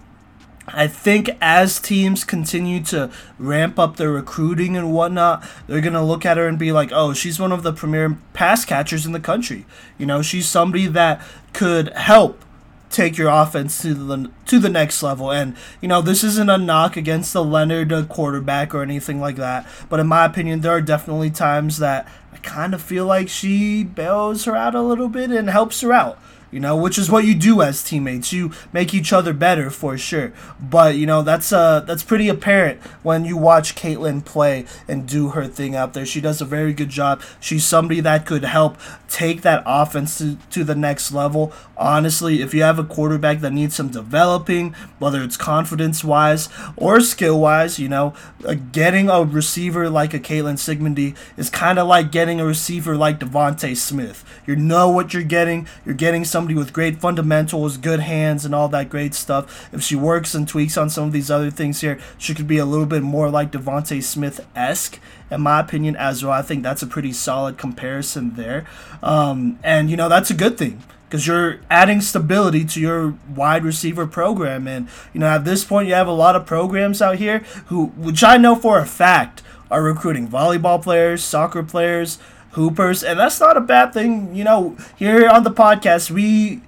[0.68, 6.02] I think as teams continue to ramp up their recruiting and whatnot, they're going to
[6.02, 9.12] look at her and be like, oh, she's one of the premier pass catchers in
[9.12, 9.66] the country.
[9.98, 11.20] You know, she's somebody that
[11.52, 12.44] could help
[12.90, 15.32] take your offense to the to the next level.
[15.32, 19.36] And you know, this isn't a knock against the Lennard uh, quarterback or anything like
[19.36, 19.66] that.
[19.88, 23.82] But in my opinion, there are definitely times that I kind of feel like she
[23.82, 26.18] bails her out a little bit and helps her out
[26.52, 28.32] you know, which is what you do as teammates.
[28.32, 30.32] You make each other better for sure.
[30.60, 35.30] But you know, that's uh that's pretty apparent when you watch Caitlin play and do
[35.30, 36.06] her thing out there.
[36.06, 37.22] She does a very good job.
[37.40, 38.76] She's somebody that could help
[39.08, 41.52] take that offense to, to the next level.
[41.82, 47.00] Honestly, if you have a quarterback that needs some developing, whether it's confidence wise or
[47.00, 48.14] skill wise, you know,
[48.46, 52.96] uh, getting a receiver like a Caitlin Sigmundy is kind of like getting a receiver
[52.96, 54.24] like DeVonta Smith.
[54.46, 55.66] You know what you're getting.
[55.84, 59.68] You're getting somebody with great fundamentals, good hands, and all that great stuff.
[59.72, 62.58] If she works and tweaks on some of these other things here, she could be
[62.58, 65.00] a little bit more like DeVonta Smith esque,
[65.32, 66.32] in my opinion, as well.
[66.32, 68.66] I think that's a pretty solid comparison there.
[69.02, 70.80] Um, and, you know, that's a good thing
[71.12, 74.66] because you're adding stability to your wide receiver program.
[74.66, 77.88] And, you know, at this point, you have a lot of programs out here who,
[77.88, 82.18] which I know for a fact, are recruiting volleyball players, soccer players,
[82.52, 84.34] hoopers, and that's not a bad thing.
[84.34, 86.62] You know, here on the podcast, we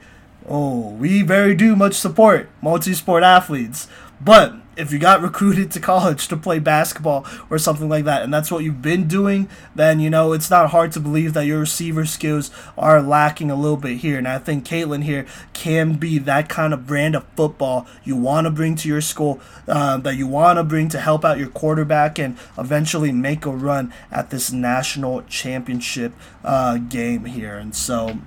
[0.46, 3.88] oh we very do much support multi-sport athletes,
[4.20, 8.33] but if you got recruited to college to play basketball or something like that, and
[8.33, 11.61] that's what you've been doing, then you know it's not hard to believe that your
[11.61, 14.19] receiver skills are lacking a little bit here.
[14.19, 18.47] And I think Caitlin here can be that kind of brand of football you want
[18.47, 21.49] to bring to your school, uh, that you want to bring to help out your
[21.49, 26.13] quarterback and eventually make a run at this national championship
[26.45, 27.57] uh, game here.
[27.57, 28.19] And so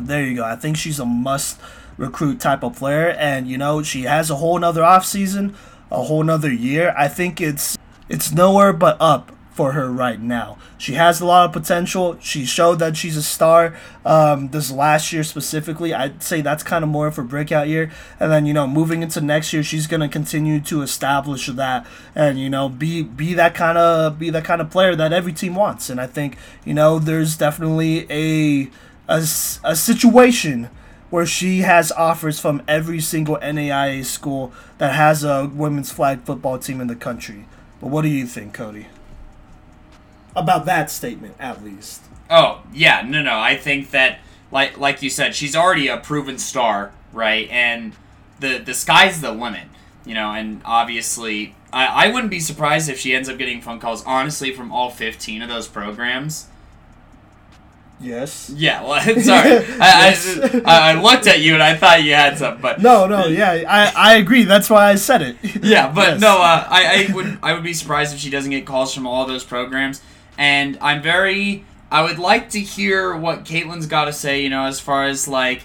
[0.00, 0.44] there you go.
[0.44, 1.60] I think she's a must
[1.96, 3.10] recruit type of player.
[3.10, 5.54] And you know, she has a whole nother off season,
[5.90, 6.94] a whole nother year.
[6.96, 7.76] I think it's
[8.08, 10.58] it's nowhere but up for her right now.
[10.76, 12.18] She has a lot of potential.
[12.20, 15.94] She showed that she's a star um, this last year specifically.
[15.94, 17.92] I'd say that's kind of more of her breakout year.
[18.18, 22.38] And then, you know, moving into next year, she's to continue to establish that and,
[22.40, 25.54] you know, be be that kind of be that kind of player that every team
[25.54, 25.88] wants.
[25.88, 28.70] And I think, you know, there's definitely a
[29.08, 29.18] a,
[29.62, 30.68] a situation
[31.14, 36.58] where she has offers from every single NAIA school that has a women's flag football
[36.58, 37.46] team in the country.
[37.80, 38.88] But what do you think, Cody?
[40.34, 42.02] About that statement, at least.
[42.28, 43.38] Oh yeah, no, no.
[43.38, 44.18] I think that,
[44.50, 47.48] like, like you said, she's already a proven star, right?
[47.48, 47.92] And
[48.40, 49.68] the the sky's the limit,
[50.04, 50.32] you know.
[50.32, 54.50] And obviously, I, I wouldn't be surprised if she ends up getting phone calls, honestly,
[54.50, 56.48] from all fifteen of those programs
[58.04, 58.50] Yes.
[58.54, 58.84] Yeah.
[58.84, 59.50] Well, sorry.
[59.50, 60.38] yes.
[60.38, 63.26] I, I, I, looked at you and I thought you had some, but no, no.
[63.26, 64.44] Yeah, I, I agree.
[64.44, 65.36] That's why I said it.
[65.62, 66.20] yeah, but yes.
[66.20, 66.36] no.
[66.36, 69.24] Uh, I, I would I would be surprised if she doesn't get calls from all
[69.26, 70.02] those programs.
[70.36, 71.64] And I'm very.
[71.90, 74.42] I would like to hear what Caitlin's got to say.
[74.42, 75.62] You know, as far as like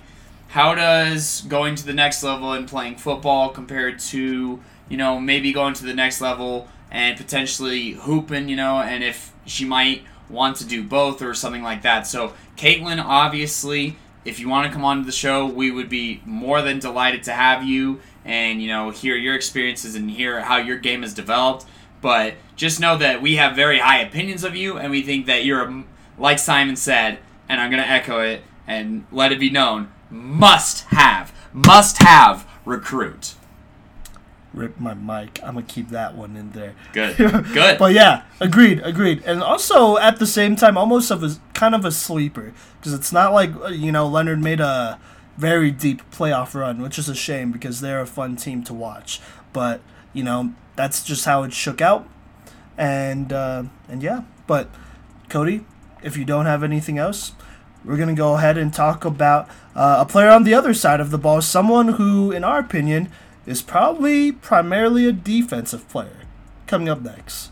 [0.49, 5.51] how does going to the next level and playing football compared to you know maybe
[5.51, 8.47] going to the next level and potentially hooping.
[8.47, 12.07] You know, and if she might want to do both or something like that.
[12.07, 16.21] So, Caitlin, obviously, if you want to come on to the show, we would be
[16.25, 20.57] more than delighted to have you and, you know, hear your experiences and hear how
[20.57, 21.65] your game has developed.
[22.01, 25.45] But just know that we have very high opinions of you and we think that
[25.45, 25.83] you're, a,
[26.17, 30.85] like Simon said, and I'm going to echo it and let it be known, must
[30.85, 33.35] have, must have recruit
[34.59, 35.39] rip my mic.
[35.41, 36.75] I'm gonna keep that one in there.
[36.91, 37.79] Good, good.
[37.79, 39.23] but yeah, agreed, agreed.
[39.25, 43.11] And also at the same time, almost of a kind of a sleeper because it's
[43.11, 44.99] not like uh, you know Lennard made a
[45.37, 49.21] very deep playoff run, which is a shame because they're a fun team to watch.
[49.53, 49.79] But
[50.13, 52.07] you know that's just how it shook out,
[52.77, 54.23] and uh, and yeah.
[54.45, 54.69] But
[55.29, 55.65] Cody,
[56.03, 57.31] if you don't have anything else,
[57.85, 61.11] we're gonna go ahead and talk about uh, a player on the other side of
[61.11, 63.09] the ball, someone who, in our opinion
[63.49, 66.17] is probably primarily a defensive player.
[66.67, 67.49] Coming up next.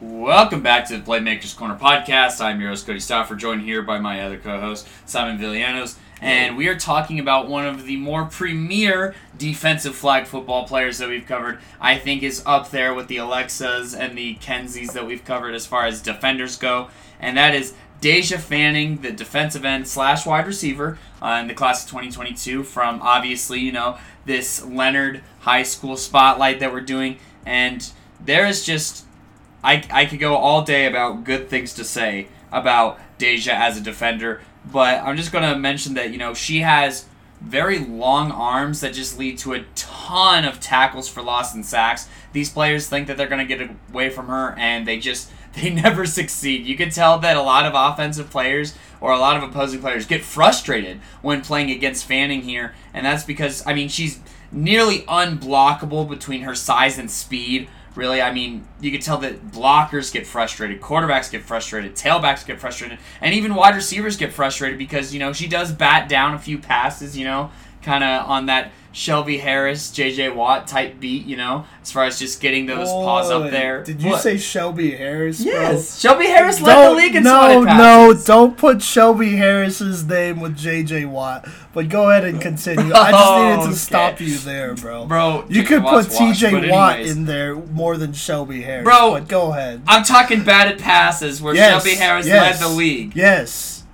[0.00, 2.40] Welcome back to the Playmakers Corner podcast.
[2.40, 6.56] I'm your host, Cody Stauffer, joined here by my other co host, Simon Villanos and
[6.56, 11.26] we are talking about one of the more premier defensive flag football players that we've
[11.26, 11.58] covered.
[11.80, 15.66] I think is up there with the Alexas and the Kenzies that we've covered as
[15.66, 16.88] far as defenders go,
[17.20, 21.84] and that is Deja Fanning, the defensive end slash wide receiver uh, in the class
[21.84, 27.18] of 2022 from obviously, you know, this Lennard High School spotlight that we're doing.
[27.44, 29.04] And there is just,
[29.64, 33.80] I, I could go all day about good things to say about Deja as a
[33.80, 34.42] defender.
[34.70, 37.06] But I'm just to mention that, you know, she has
[37.40, 41.66] very long arms that just lead to a ton ton of tackles for loss and
[41.66, 42.08] sacks.
[42.32, 45.70] These players think that they're going to get away from her, and they just they
[45.70, 46.66] never succeed.
[46.66, 50.06] You can tell that a lot of offensive players or a lot of opposing players
[50.06, 56.08] get frustrated when playing against Fanning here, and that's because I mean she's nearly unblockable
[56.08, 57.68] between her size and speed.
[57.98, 62.60] Really, I mean, you can tell that blockers get frustrated, quarterbacks get frustrated, tailbacks get
[62.60, 66.38] frustrated, and even wide receivers get frustrated because you know she does bat down a
[66.38, 67.50] few passes, you know,
[67.82, 70.30] kind of on that Shelby Harris, J.J.
[70.30, 73.84] Watt type beat, you know, as far as just getting those paws up there.
[73.84, 74.22] Did you What?
[74.22, 75.44] say Shelby Harris?
[75.44, 75.52] bro?
[75.52, 80.56] Yes, Shelby Harris led the league in no, no, don't put Shelby Harris's name with
[80.56, 81.04] J.J.
[81.04, 81.46] Watt.
[81.74, 82.92] But go ahead and continue.
[82.92, 83.70] I just needed Okay.
[83.70, 85.04] to stop you there, bro.
[85.06, 86.68] Bro, you could put T.J.
[86.70, 88.84] Watt in there more than Shelby Harris.
[88.84, 89.82] Bro, but go ahead.
[89.86, 93.14] I'm talking batted passes where Yes, Shelby Harris yes, led the league.
[93.14, 93.84] Yes.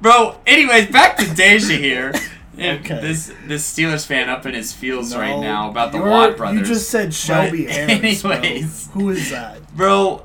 [0.00, 2.12] Bro, anyways, back to Deja here.
[2.60, 3.00] And Okay.
[3.00, 6.60] This this Steelers fan up in his feels right now about the Watt brothers.
[6.60, 8.22] You just said Shelby But Harris.
[8.22, 8.30] bro.
[8.32, 8.88] anyways.
[8.92, 9.74] Who is that?
[9.76, 10.22] Bro,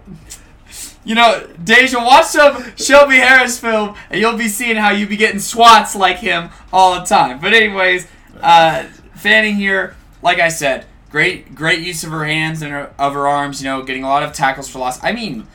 [1.03, 5.17] you know, Deja, watch some Shelby Harris film, and you'll be seeing how you be
[5.17, 7.39] getting swats like him all the time.
[7.39, 8.07] But anyways,
[8.41, 8.83] uh,
[9.15, 13.27] Fanning here, like I said, great great use of her hands and her, of her
[13.27, 13.61] arms.
[13.63, 15.01] You know, getting a lot of tackles for loss.
[15.03, 15.47] I mean,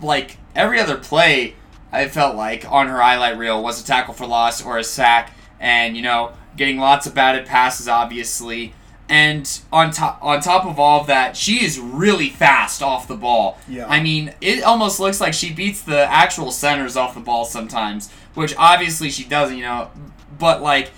[0.00, 1.54] like every other play,
[1.92, 5.32] I felt like on her highlight reel was a tackle for loss or a sack,
[5.62, 8.74] and you know, getting lots of batted passes, obviously.
[9.08, 13.16] And on top on top of all of that, she is really fast off the
[13.16, 13.58] ball.
[13.68, 13.86] Yeah.
[13.86, 18.10] I mean, it almost looks like she beats the actual centers off the ball sometimes,
[18.34, 19.90] which obviously she doesn't, you know.
[20.38, 20.90] But like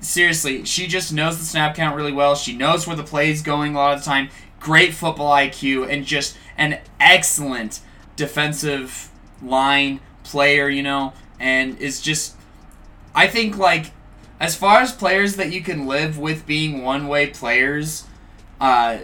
[0.00, 2.34] seriously, she just knows the snap count really well.
[2.34, 4.30] She knows where the play is going a lot of the time.
[4.58, 7.80] Great football IQ and just an excellent
[8.16, 9.10] defensive
[9.42, 12.36] line player, you know, and is just
[13.14, 13.92] I think like
[14.40, 18.04] as far as players that you can live with being one-way players,
[18.60, 18.98] uh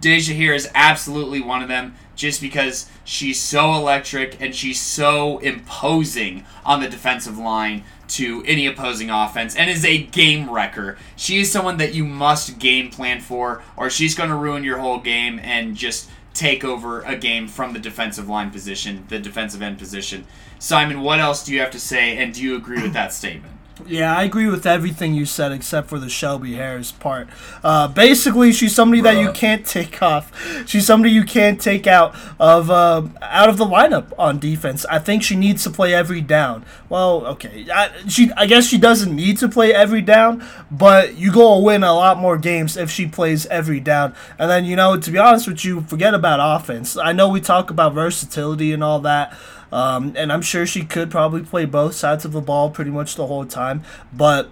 [0.00, 5.38] Deja here is absolutely one of them just because she's so electric and she's so
[5.38, 10.96] imposing on the defensive line to any opposing offense and is a game wrecker.
[11.16, 14.78] She is someone that you must game plan for or she's going to ruin your
[14.78, 19.62] whole game and just take over a game from the defensive line position, the defensive
[19.62, 20.26] end position.
[20.58, 23.55] Simon, what else do you have to say and do you agree with that statement?
[23.84, 27.28] Yeah, I agree with everything you said except for the Shelby Harris part.
[27.62, 30.32] Uh, basically, she's somebody that you can't take off.
[30.66, 34.86] She's somebody you can't take out of uh, out of the lineup on defense.
[34.86, 36.64] I think she needs to play every down.
[36.88, 41.30] Well, okay, I, she I guess she doesn't need to play every down, but you
[41.30, 44.14] go win a lot more games if she plays every down.
[44.38, 46.96] And then you know, to be honest with you, forget about offense.
[46.96, 49.36] I know we talk about versatility and all that.
[49.76, 53.14] Um, and I'm sure she could probably play both sides of the ball pretty much
[53.14, 53.82] the whole time.
[54.10, 54.48] But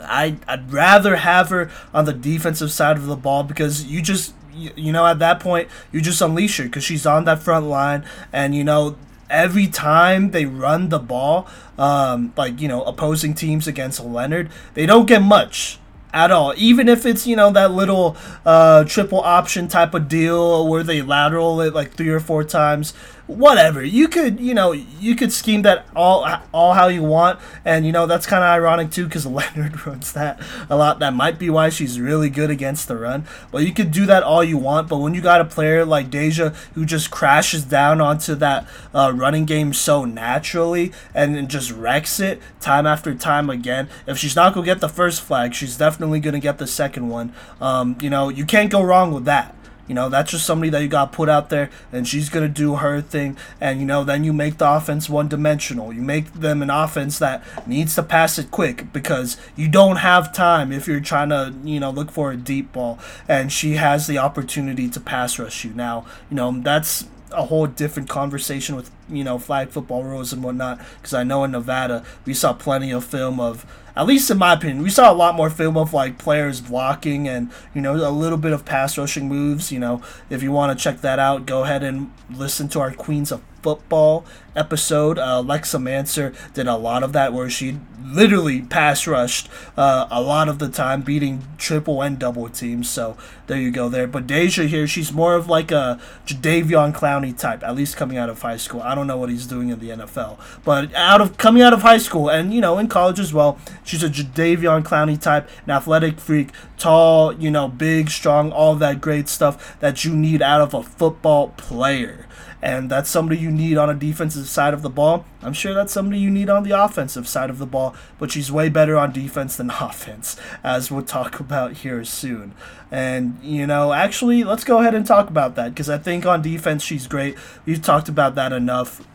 [0.00, 4.32] I, I'd rather have her on the defensive side of the ball because you just,
[4.54, 7.66] you, you know, at that point, you just unleash her because she's on that front
[7.66, 8.06] line.
[8.32, 8.96] And, you know,
[9.28, 11.46] every time they run the ball,
[11.76, 15.78] um, like, you know, opposing teams against Lennard, they don't get much
[16.14, 16.54] at all.
[16.56, 18.16] Even if it's you know that little
[18.46, 22.94] uh, triple option type of deal where they lateral it like three or four times,
[23.26, 23.82] whatever.
[23.82, 27.92] You could you know you could scheme that all all how you want, and you
[27.92, 30.98] know that's kind of ironic too because Lennard runs that a lot.
[30.98, 33.26] That might be why she's really good against the run.
[33.50, 34.88] But you could do that all you want.
[34.88, 39.12] But when you got a player like Deja who just crashes down onto that uh,
[39.14, 44.54] running game so naturally and, just wrecks it time after time again, if she's not
[44.54, 47.34] gonna get the first flag, she's definitely gonna get the second one.
[47.60, 49.54] Um, you know, you can't go wrong with that.
[49.86, 52.52] You know, that's just somebody that you got put out there, and she's going to
[52.52, 53.36] do her thing.
[53.60, 55.92] And, you know, then you make the offense one dimensional.
[55.92, 60.32] You make them an offense that needs to pass it quick because you don't have
[60.32, 62.98] time if you're trying to, you know, look for a deep ball.
[63.28, 65.72] And she has the opportunity to pass rush you.
[65.74, 70.42] Now, you know, that's a whole different conversation with you know flag football rules and
[70.42, 73.66] whatnot because I know in Nevada we saw plenty of film of
[73.96, 77.28] at least in my opinion we saw a lot more film of like players blocking
[77.28, 80.02] and you know a little bit of pass rushing moves you know.
[80.30, 83.42] If you want to check that out go ahead and listen to our Queens of
[83.62, 84.26] Football
[84.56, 90.06] episode uh, Alexa Manser did a lot of that where she literally pass rushed uh,
[90.10, 94.06] a lot of the time beating triple and double teams so there you go there.
[94.06, 98.28] But Deja here she's more of like a Jadeveon Clowney type at least coming out
[98.28, 98.82] of high school.
[98.82, 101.82] I don't know what he's doing in the NFL but out of coming out of
[101.82, 105.72] high school and you know in college as well she's a Jadeveon Clowney type an
[105.72, 110.60] athletic freak tall you know big strong all that great stuff that you need out
[110.60, 112.26] of a football player.
[112.62, 115.24] And that's somebody you need on a defensive side of the ball.
[115.42, 118.50] I'm sure that's somebody you need on the offensive side of the ball, but she's
[118.50, 122.54] way better on defense than offense, as we'll talk about here soon.
[122.90, 126.42] And, you know, actually, let's go ahead and talk about that because I think on
[126.42, 127.36] defense she's great.
[127.66, 129.06] We've talked about that enough,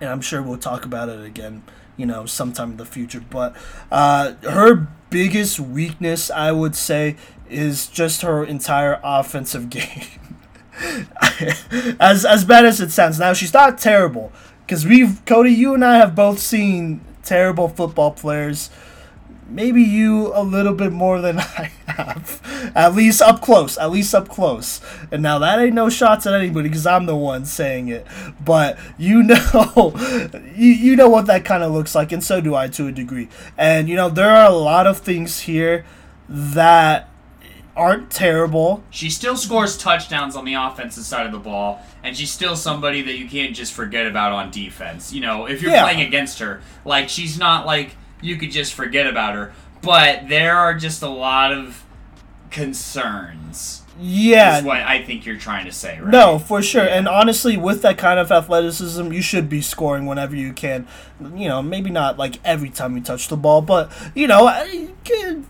[0.00, 1.62] and I'm sure we'll talk about it again,
[1.96, 3.20] you know, sometime in the future.
[3.28, 3.54] But
[3.90, 7.16] uh, her biggest weakness, I would say,
[7.48, 10.06] is just her entire offensive game.
[12.00, 14.32] as as bad as it sounds, now she's not terrible
[14.66, 18.70] because we've Cody, you and I have both seen terrible football players.
[19.48, 23.78] Maybe you a little bit more than I have, at least up close.
[23.78, 24.80] At least up close.
[25.12, 28.06] And now that ain't no shots at anybody because I'm the one saying it.
[28.44, 29.94] But you know,
[30.54, 32.92] you, you know what that kind of looks like, and so do I to a
[32.92, 33.28] degree.
[33.56, 35.84] And you know there are a lot of things here
[36.28, 37.08] that
[37.76, 38.82] aren't terrible.
[38.90, 43.02] She still scores touchdowns on the offensive side of the ball, and she's still somebody
[43.02, 45.12] that you can't just forget about on defense.
[45.12, 45.82] You know, if you're Yeah.
[45.82, 49.52] playing against her, like she's not like you could just forget about her.
[49.82, 51.84] But there are just a lot of
[52.50, 53.82] concerns.
[53.98, 56.10] Yeah, is what I think you're trying to say, right?
[56.10, 56.84] No, for sure.
[56.84, 60.86] And honestly, with that kind of athleticism, you should be scoring whenever you can.
[61.34, 64.52] You know, maybe not like every time you touch the ball, but you know,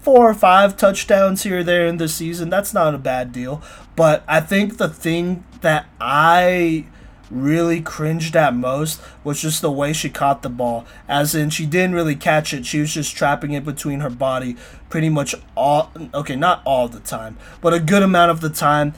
[0.01, 2.49] four or five touchdowns here or there in the season.
[2.49, 3.63] That's not a bad deal.
[3.97, 6.87] But I think the thing that I
[7.31, 10.85] really cringed at most was just the way she caught the ball.
[11.09, 12.67] As in, she didn't really catch it.
[12.67, 14.57] She was just trapping it between her body
[14.89, 15.91] pretty much all.
[16.15, 18.95] Okay, not all the time, but a good amount of the time.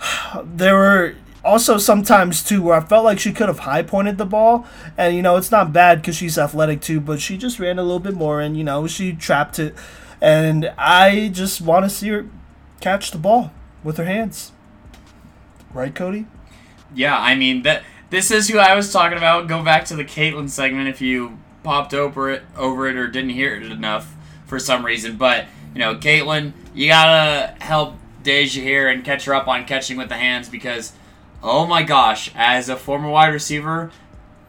[0.44, 1.14] There were
[1.44, 4.66] also sometimes too where I felt like she could have high pointed the ball,
[4.98, 7.82] and you know it's not bad because she's athletic too, but she just ran a
[7.82, 9.74] little bit more, and you know she trapped it,
[10.20, 12.26] and I just want to see her
[12.80, 13.52] catch the ball
[13.82, 14.52] with her hands.
[15.72, 16.26] Right, Cody?
[16.94, 17.82] Yeah, I mean that.
[18.08, 19.48] This is who I was talking about.
[19.48, 23.30] Go back to the Caitlyn segment if you popped over it, over it, or didn't
[23.30, 24.14] hear it enough
[24.46, 25.16] for some reason.
[25.16, 29.96] But you know, Caitlyn, you gotta help Deja here and catch her up on catching
[29.96, 30.92] with the hands because,
[31.42, 33.90] oh my gosh, as a former wide receiver,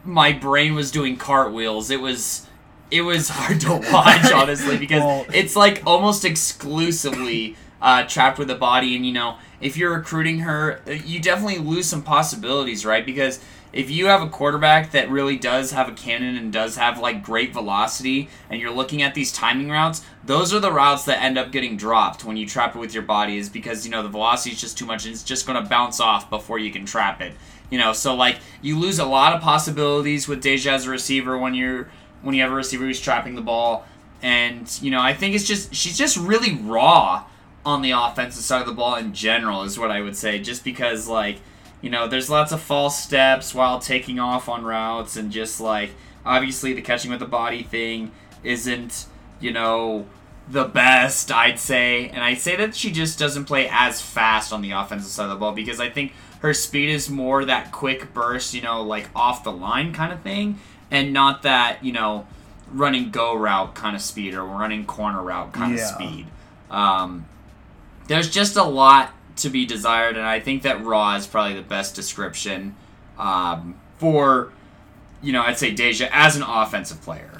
[0.04, 1.90] my brain was doing cartwheels.
[1.90, 2.44] It was.
[2.90, 8.48] It was hard to watch, honestly, because Well- it's like almost exclusively uh, trapped with
[8.48, 8.96] the body.
[8.96, 13.04] And you know, if you're recruiting her, uh, you definitely lose some possibilities, right?
[13.04, 13.40] Because
[13.72, 17.22] if you have a quarterback that really does have a cannon and does have like
[17.22, 21.36] great velocity, and you're looking at these timing routes, those are the routes that end
[21.36, 24.08] up getting dropped when you trap it with your body, is because you know the
[24.08, 26.86] velocity is just too much and it's just going to bounce off before you can
[26.86, 27.34] trap it.
[27.70, 31.36] You know, so like you lose a lot of possibilities with Deja as a receiver
[31.36, 31.90] when you're
[32.22, 33.86] when you have a receiver who's trapping the ball.
[34.20, 37.24] And, you know, I think it's just she's just really raw
[37.64, 40.38] on the offensive side of the ball in general is what I would say.
[40.40, 41.38] Just because like,
[41.80, 45.90] you know, there's lots of false steps while taking off on routes and just like
[46.24, 48.10] obviously the catching with the body thing
[48.42, 49.06] isn't,
[49.40, 50.06] you know,
[50.50, 52.08] the best, I'd say.
[52.08, 55.30] And I'd say that she just doesn't play as fast on the offensive side of
[55.30, 59.10] the ball because I think her speed is more that quick burst, you know, like
[59.14, 60.58] off the line kind of thing,
[60.90, 62.26] and not that, you know,
[62.72, 65.82] running go route kind of speed or running corner route kind Yeah.
[65.82, 66.26] of speed.
[66.70, 67.26] Um,
[68.08, 71.62] there's just a lot to be desired, and I think that raw is probably the
[71.62, 72.74] best description
[73.18, 74.52] um, for,
[75.22, 77.30] you know, I'd say Deja as an offensive player.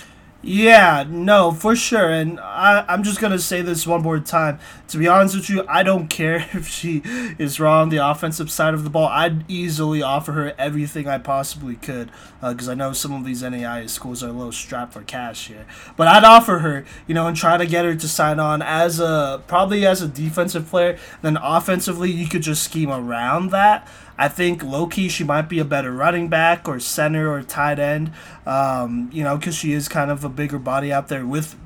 [0.40, 2.10] Yeah, no, for sure.
[2.10, 4.60] And I, I'm just going to say this one more time.
[4.88, 7.02] To be honest with you, I don't care if she
[7.38, 9.08] is raw on the offensive side of the ball.
[9.08, 13.86] I'd easily offer her everything I possibly could because I know some of these NAI
[13.86, 15.66] schools are a little strapped for cash here.
[15.96, 19.00] But I'd offer her, you know, and try to get her to sign on as
[19.00, 20.98] a probably as a defensive player.
[21.20, 23.88] Then offensively, you could just scheme around that.
[24.20, 27.78] I think low key she might be a better running back or center or tight
[27.78, 28.12] end,
[28.46, 31.56] um, you know, because she is kind of a bigger body out there with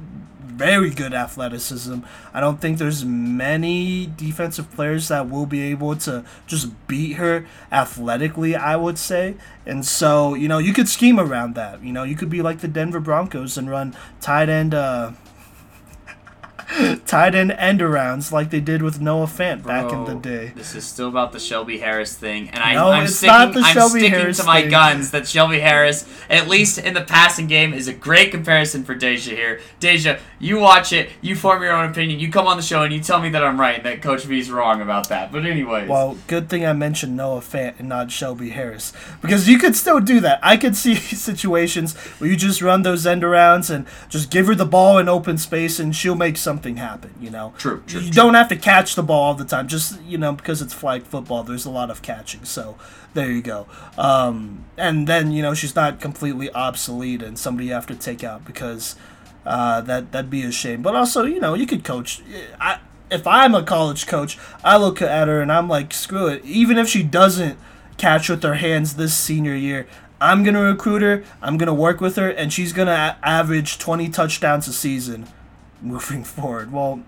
[0.53, 2.01] very good athleticism.
[2.33, 7.47] I don't think there's many defensive players that will be able to just beat her
[7.71, 9.37] athletically, I would say.
[9.67, 11.83] And so, you know, you could scheme around that.
[11.83, 15.13] You know, you could be like the Denver Broncos and run tight end uh
[17.07, 20.53] tight end end arounds like they did with Noah Fant back in the day.
[20.55, 23.53] This is still about the Shelby Harris thing, and I, No, I'm it's sticking, not
[23.55, 24.71] the I'm Shelby sticking Harris to my thing.
[24.71, 28.95] guns that Shelby Harris, at least in the passing game, is a great comparison for
[28.95, 29.61] Deja here.
[29.81, 32.93] Deja, you watch it, you form your own opinion, you come on the show and
[32.93, 35.31] you tell me that I'm right and that Coach V's wrong about that.
[35.33, 38.93] But anyways, Well, good thing I mentioned Noah Fant and not Shelby Harris.
[39.21, 40.39] Because you could still do that.
[40.43, 44.55] I could see situations where you just run those end arounds and just give her
[44.55, 47.13] the ball in open space and she'll make something something happen.
[47.21, 48.15] You know, True, true, You true.
[48.15, 49.67] don't have to catch the ball all the time.
[49.69, 52.45] Just you know, because it's flag football, there's a lot of catching.
[52.45, 52.77] So
[53.15, 53.67] there you go.
[53.99, 58.23] Um, and then you know she's not completely obsolete and somebody you have to take
[58.23, 58.95] out because
[59.45, 60.83] uh, that that'd be a shame.
[60.83, 62.23] But also, you know, you could coach.
[62.61, 62.79] I
[63.11, 66.45] if I'm a college coach, I look at her and I'm like, screw it.
[66.45, 67.59] Even if she doesn't
[67.99, 69.87] catch with her hands this senior year,
[70.21, 71.25] I'm gonna recruit her.
[71.43, 75.27] I'm gonna work with her, and she's gonna a- average 20 touchdowns a season
[75.83, 76.73] moving forward.
[76.73, 77.03] Well.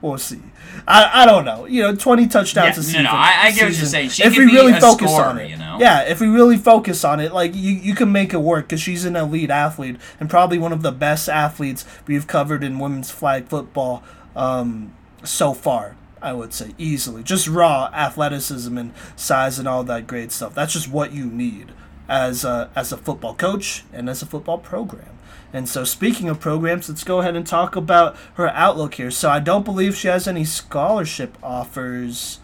[0.00, 0.40] We'll see.
[0.88, 1.64] I, I don't know.
[1.64, 3.02] You know, 20 touchdowns Yeah, a season.
[3.04, 4.08] no, I- I get what you're saying.
[4.08, 5.76] She if we really focus scorer, on it, you know?
[5.78, 8.80] yeah, if we really focus on it, like you, you can make it work because
[8.80, 13.12] she's an elite athlete and probably one of the best athletes we've covered in women's
[13.12, 14.02] flag football
[14.34, 14.92] um,
[15.22, 15.94] so far.
[16.20, 20.52] I would say easily, just raw athleticism and size and all that great stuff.
[20.52, 21.70] That's just what you need
[22.08, 25.16] as a, as a football coach and as a football program.
[25.52, 29.10] And so, speaking of programs, let's go ahead and talk about her outlook here.
[29.10, 32.38] So, I don't believe she has any scholarship offers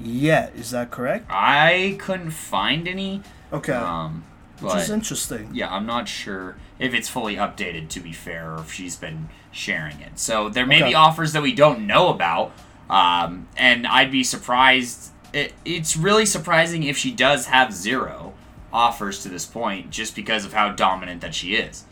[0.00, 0.52] yet.
[0.54, 1.26] Is that correct?
[1.30, 3.22] I couldn't find any.
[3.52, 3.72] Okay.
[3.72, 4.24] Um,
[4.60, 5.50] Which is interesting.
[5.52, 7.88] yeah, I'm not sure if it's fully updated.
[7.90, 10.18] To be fair, or if she's been sharing it.
[10.18, 10.90] So there may Okay.
[10.90, 12.52] be offers that we don't know about,
[12.88, 15.10] um, and I'd be surprised.
[15.32, 18.32] It, it's really surprising if she does have zero
[18.72, 21.84] offers to this point, just because of how dominant that she is.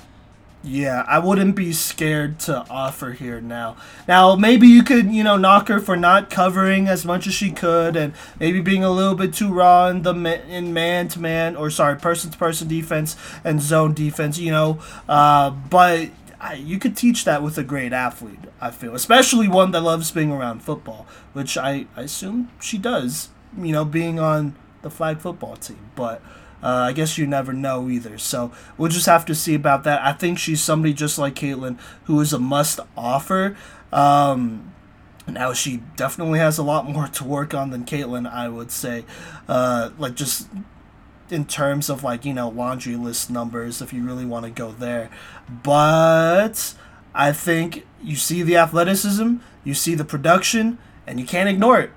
[0.65, 3.77] Yeah, I wouldn't be scared to offer here now.
[4.07, 7.51] Now, maybe you could, you know, knock her for not covering as much as she
[7.51, 11.21] could, and maybe being a little bit too raw in the ma- in man to
[11.21, 14.39] man, or sorry, person to person defense and zone defense.
[14.39, 16.11] You know, uh, but
[16.41, 18.39] I, you could teach that with a great athlete.
[18.61, 23.31] I feel, especially one that loves being around football, which I, I assume she does.
[23.59, 26.23] You know, being on the flag football team, but.
[26.63, 28.19] Uh, I guess you never know either.
[28.19, 30.01] So we'll just have to see about that.
[30.03, 33.57] I think she's somebody just like Caitlin who is a must offer.
[33.93, 34.73] Um,
[35.27, 39.05] now she definitely has a lot more to work on than Caitlin, I would say.
[39.49, 40.49] Uh, like just
[41.31, 44.71] in terms of like you know laundry list numbers, if you really want to go
[44.73, 45.11] there.
[45.49, 46.75] But
[47.15, 51.91] I think you see the athleticism, you see the production, and you can't ignore it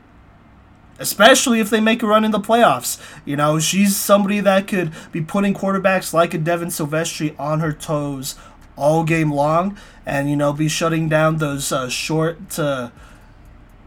[0.99, 2.99] especially if they make a run in the playoffs.
[3.25, 7.73] You know, she's somebody that could be putting quarterbacks like a Devin Silvestri on her
[7.73, 8.35] toes
[8.75, 12.91] all game long, and you know, be shutting down those uh, short to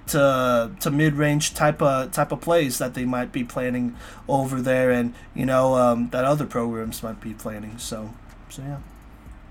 [0.09, 3.95] to to mid range type of type of plays that they might be planning
[4.29, 7.79] over there, and you know um, that other programs might be planning.
[7.79, 8.15] So,
[8.49, 8.79] so yeah.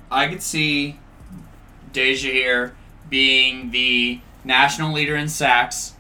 [0.10, 1.00] I could see
[1.92, 2.76] Deja here
[3.10, 5.94] being the national leader in sacks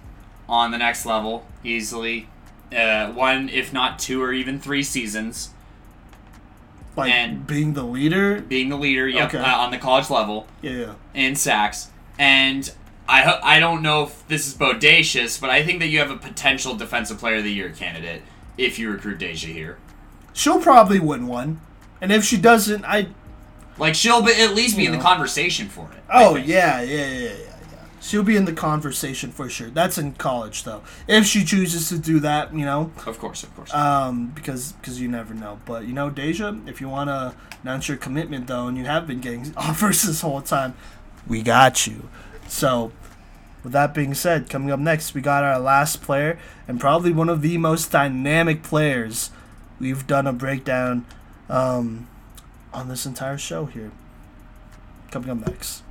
[0.49, 2.27] on the next level easily.
[2.75, 5.49] Uh, one, if not two, or even three seasons.
[6.95, 9.37] Like And- being the leader, Being the leader, yep, Okay.
[9.43, 10.93] uh, on the college level yeah, yeah.
[11.13, 11.89] in sacks.
[12.17, 12.69] And
[13.07, 16.09] I ho- I don't know if this is bodacious, but I think that you have
[16.11, 18.23] a potential defensive player of the year candidate
[18.57, 19.77] if you recruit Deja here.
[20.33, 21.59] she'll probably win one,
[22.01, 23.07] and if she doesn't, I
[23.79, 26.03] Like she'll be, at least be You in the conversation for it.
[26.11, 27.46] Oh yeah, yeah, yeah, yeah, yeah.
[28.07, 29.69] She'll be in the conversation for sure.
[29.69, 30.81] That's in college though.
[31.09, 33.73] If she chooses to do that, you know, Of course, of course.
[33.73, 35.59] um, because because you never know.
[35.65, 39.07] But you know, Deja, if you want to announce your commitment though, and you have
[39.07, 40.73] been getting offers this whole time,
[41.27, 42.07] we got you.
[42.47, 42.93] So,
[43.61, 47.27] with that being said, coming up next, we got our last player and probably one
[47.27, 49.31] of the most dynamic players
[49.81, 51.05] we've done a breakdown
[51.49, 52.07] um,
[52.73, 53.91] on this entire show here.
[55.11, 55.83] Coming up next.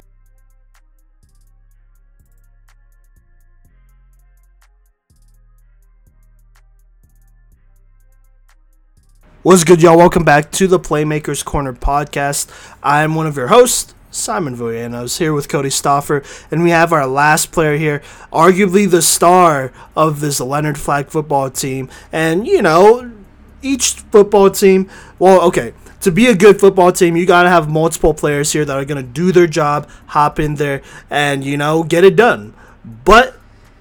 [9.46, 9.96] What's good, y'all?
[9.96, 12.50] Welcome back to the Playmakers Corner podcast.
[12.82, 17.06] I'm one of your hosts, Simon Villanos, here with Cody Stoffer, and we have our
[17.06, 21.88] last player here, arguably the star of this Lennard Flag football team.
[22.10, 23.12] And, you know,
[23.62, 24.90] each football team,
[25.20, 28.64] well, okay, to be a good football team, you got to have multiple players here
[28.64, 32.16] that are going to do their job, hop in there, and, you know, get it
[32.16, 32.52] done.
[33.04, 33.38] But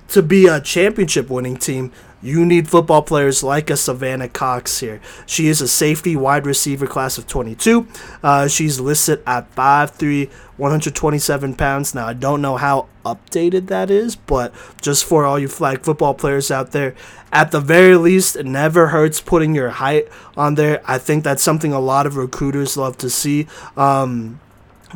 [0.10, 1.92] to be a championship winning team,
[2.26, 5.00] you need football players like a Savannah Cox here.
[5.26, 7.88] She is a safety wide receiver class of 22.
[8.24, 11.94] Uh, she's listed at 5'3, 127 pounds.
[11.94, 16.14] Now, I don't know how updated that is, but just for all you flag football
[16.14, 16.96] players out there,
[17.32, 20.82] at the very least, it never hurts putting your height on there.
[20.86, 23.48] I think that's something a lot of recruiters love to see.
[23.78, 24.40] Um,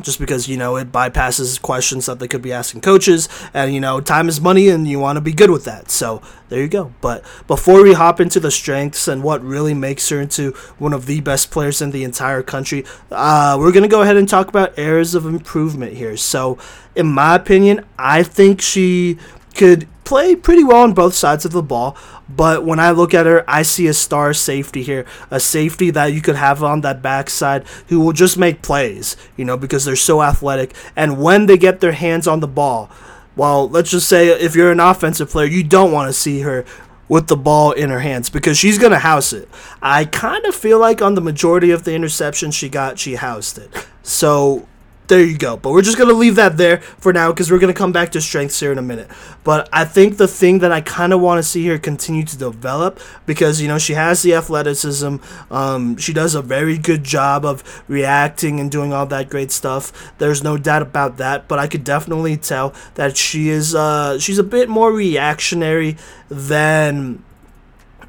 [0.00, 3.80] just because you know it bypasses questions that they could be asking coaches and you
[3.80, 5.90] know time is money and you want to be good with that.
[5.90, 6.92] So there you go.
[7.00, 11.06] But before we hop into the strengths and what really makes her into one of
[11.06, 14.48] the best players in the entire country uh, we're going to go ahead and talk
[14.48, 16.16] about areas of improvement here.
[16.16, 16.58] So
[16.96, 19.16] in my opinion i think she
[19.54, 21.96] could play pretty well on both sides of the ball.
[22.28, 26.12] But when I look at her, I see a star safety here, a safety that
[26.12, 29.96] you could have on that backside who will just make plays, you know, because they're
[29.96, 30.74] so athletic.
[30.96, 32.90] And when they get their hands on the ball,
[33.36, 36.64] well, let's just say if you're an offensive player, you don't want to see her
[37.08, 39.48] with the ball in her hands because she's going to house it.
[39.82, 43.58] I kind of feel like on the majority of the interceptions she got, she housed
[43.58, 43.86] it.
[44.02, 44.68] So
[45.10, 45.56] there you go.
[45.56, 48.20] But we're just to leave that there for now because we're to come back to
[48.20, 49.10] strengths here in a minute.
[49.42, 52.38] But I think the thing that I kind of want to see her continue to
[52.38, 55.16] develop because, you know, she has the athleticism.
[55.50, 60.12] Um, she does a very good job of reacting and doing all that great stuff.
[60.18, 61.48] There's no doubt about that.
[61.48, 65.96] But I could definitely tell that she is, uh, she's a bit more reactionary
[66.28, 67.24] than,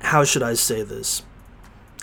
[0.02, 1.24] how should I say this?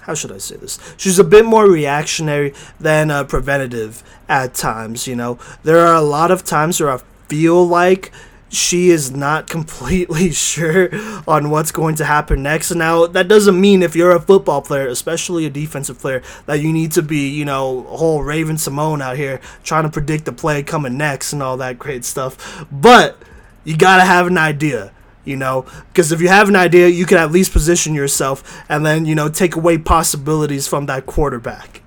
[0.09, 0.79] How should I say this?
[0.97, 5.07] She's a bit more reactionary than uh, preventative at times.
[5.07, 6.97] You know, there are a lot of times where I
[7.29, 8.11] feel like
[8.49, 10.89] she is not completely sure
[11.29, 12.75] on what's going to happen next.
[12.75, 16.73] Now, that doesn't mean if you're a football player, especially a defensive player, that you
[16.73, 20.97] need to be, you know, whole Raven-Symoné out here trying to predict the play coming
[20.97, 22.65] next and all that great stuff.
[22.73, 23.19] But
[23.63, 24.91] you got to have an idea
[25.29, 25.67] you know?
[25.89, 29.15] Because if you have an idea you can at least position yourself and then you
[29.15, 31.83] know take away possibilities from that quarterback.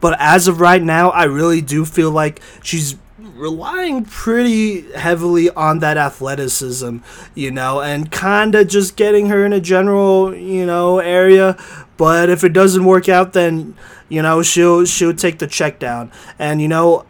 [0.00, 5.80] But as of right now i really do feel like she's relying pretty heavily on
[5.80, 6.98] that athleticism
[7.34, 11.56] you know and kind of just getting her in a general you know area.
[11.96, 13.76] But if it doesn't work out then
[14.08, 16.12] you know she'll she'll take the check down.
[16.38, 17.06] And you know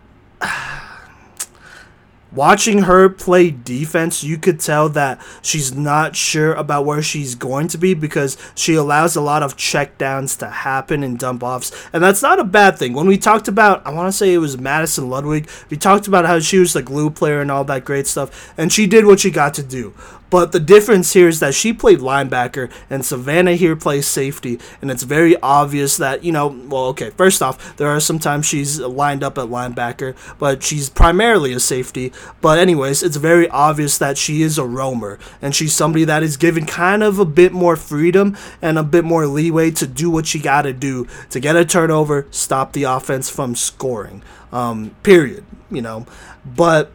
[2.35, 7.69] watching her play defense, you could tell that she's not sure about where she's going
[7.69, 11.73] to be because she allows a lot of checkdowns to happen and dump offs.
[11.93, 12.93] And that's not a bad thing.
[12.93, 16.27] When we talked about, I want to say it was Madison Ludwig, we talked about
[16.27, 19.21] how she was the glue player and all that great stuff, and she did what
[19.21, 19.95] she got to do.
[20.35, 24.91] But the difference here is that she played linebacker and Savannah here plays safety, and
[24.91, 29.23] it's very obvious that, you know, well, okay, first off, there are sometimes she's lined
[29.23, 32.13] up at linebacker, but she's primarily a safety.
[32.41, 36.37] But, anyways, it's very obvious that she is a roamer, and she's somebody that is
[36.37, 40.27] given kind of a bit more freedom and a bit more leeway to do what
[40.27, 44.21] she got to do to get a turnover, stop the offense from scoring.
[44.51, 46.07] Um, period, you know.
[46.45, 46.91] But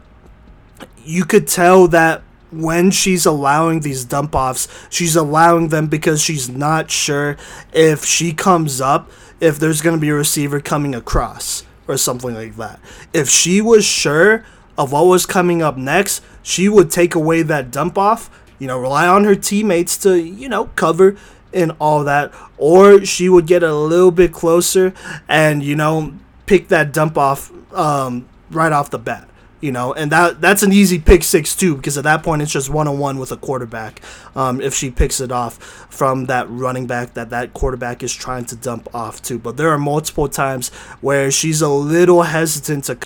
[1.02, 6.48] you could tell that when she's allowing these dump offs, she's allowing them because she's
[6.48, 7.36] not sure
[7.72, 12.34] if she comes up, if there's going to be a receiver coming across or something
[12.34, 12.80] like that.
[13.12, 14.44] If she was sure
[14.76, 18.78] of what was coming up next, she would take away that dump off, you know,
[18.78, 21.16] rely on her teammates to, you know, cover
[21.52, 24.94] and all that, or she would get a little bit closer
[25.28, 26.14] and, you know,
[26.46, 29.29] pick that dump off um, right off the bat
[29.60, 32.52] you know, and that that's an easy pick six too because at that point it's
[32.52, 34.00] just one on one with a quarterback.
[34.34, 35.58] Um, if she picks it off
[35.90, 39.70] from that running back that that quarterback is trying to dump off to, but there
[39.70, 40.68] are multiple times
[41.00, 42.98] where she's a little hesitant to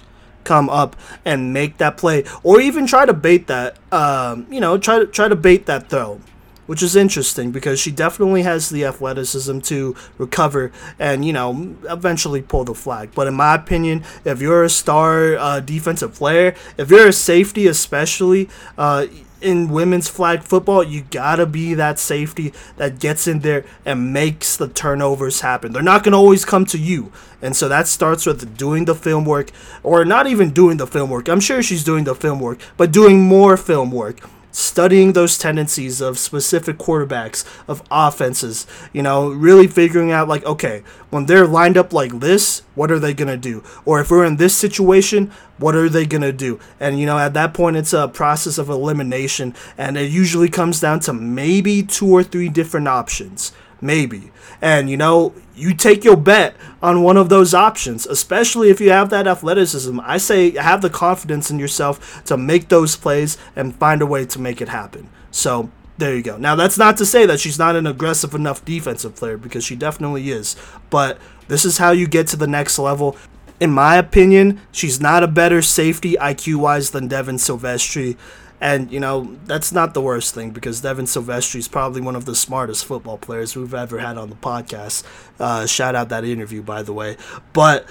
[0.44, 0.94] come up
[1.24, 5.06] and make that play or even try to bait that um, you know try to
[5.06, 6.20] try to bait that throw
[6.66, 12.42] which is interesting because she definitely has the athleticism to recover and you know eventually
[12.42, 13.10] pull the flag.
[13.14, 17.66] But in my opinion, if you're a star uh, defensive player, if you're a safety,
[17.66, 18.48] especially.
[18.76, 19.06] Uh,
[19.44, 24.56] in women's flag football, you gotta be that safety that gets in there and makes
[24.56, 25.72] the turnovers happen.
[25.72, 27.12] They're not gonna always come to you.
[27.42, 29.50] And so that starts with doing the film work,
[29.82, 31.28] or not even doing the film work.
[31.28, 34.20] I'm sure she's doing the film work, but doing more film work
[34.54, 40.84] studying those tendencies of specific quarterbacks, of offenses, you know, really figuring out, like, okay,
[41.10, 43.64] when they're lined up like this, what are they going to do?
[43.84, 46.60] Or if we're in this situation, what are they going to do?
[46.78, 50.80] And, you know, at that point, it's a process of elimination, and it usually comes
[50.80, 53.52] down to maybe two or three different options.
[53.84, 54.32] Maybe.
[54.62, 58.90] And, you know, you take your bet on one of those options, especially if you
[58.90, 60.00] have that athleticism.
[60.00, 64.24] I say have the confidence in yourself to make those plays and find a way
[64.24, 65.10] to make it happen.
[65.30, 66.38] So there you go.
[66.38, 69.76] Now, that's not to say that she's not an aggressive enough defensive player because she
[69.76, 70.56] definitely is.
[70.88, 71.18] But
[71.48, 73.18] this is how you get to the next level.
[73.60, 78.16] In my opinion, she's not a better safety IQ wise than Devin Silvestri.
[78.64, 82.24] And, you know, that's not the worst thing because Devin Silvestri is probably one of
[82.24, 85.04] the smartest football players we've ever had on the podcast.
[85.38, 87.18] Uh, shout out that interview, by the way.
[87.52, 87.86] But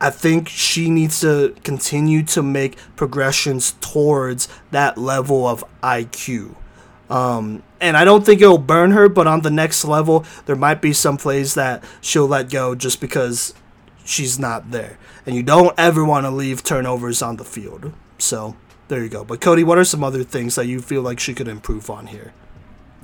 [0.00, 6.54] I think she needs to continue to make progressions towards that level of IQ.
[7.10, 10.80] Um, and I don't think it'll burn her, but on the next level, there might
[10.80, 13.54] be some plays that she'll let go just because
[14.04, 14.98] she's not there.
[15.26, 17.92] And you don't ever want to leave turnovers on the field.
[18.18, 18.54] So
[18.88, 19.24] there you go.
[19.24, 22.08] But Cody, what are some other things that you feel like she could improve on
[22.08, 22.32] here?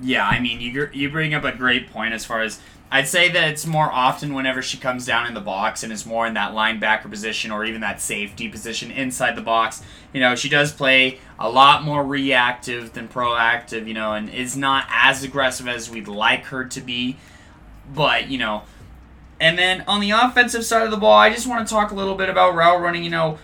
[0.00, 2.60] Yeah, I mean, you you bring up a great point as far as
[2.92, 6.04] I'd say that it's more often whenever she comes down in the box and is
[6.04, 9.82] more in that linebacker position or even that safety position inside the box.
[10.12, 14.58] You know, she does play a lot more reactive than proactive, you know, and is
[14.58, 17.16] not as aggressive as we'd like her to be.
[17.94, 18.64] But, you know,
[19.40, 21.94] and then on the offensive side of the ball, I just want to talk a
[21.94, 23.04] little bit about route running.
[23.04, 23.38] You know,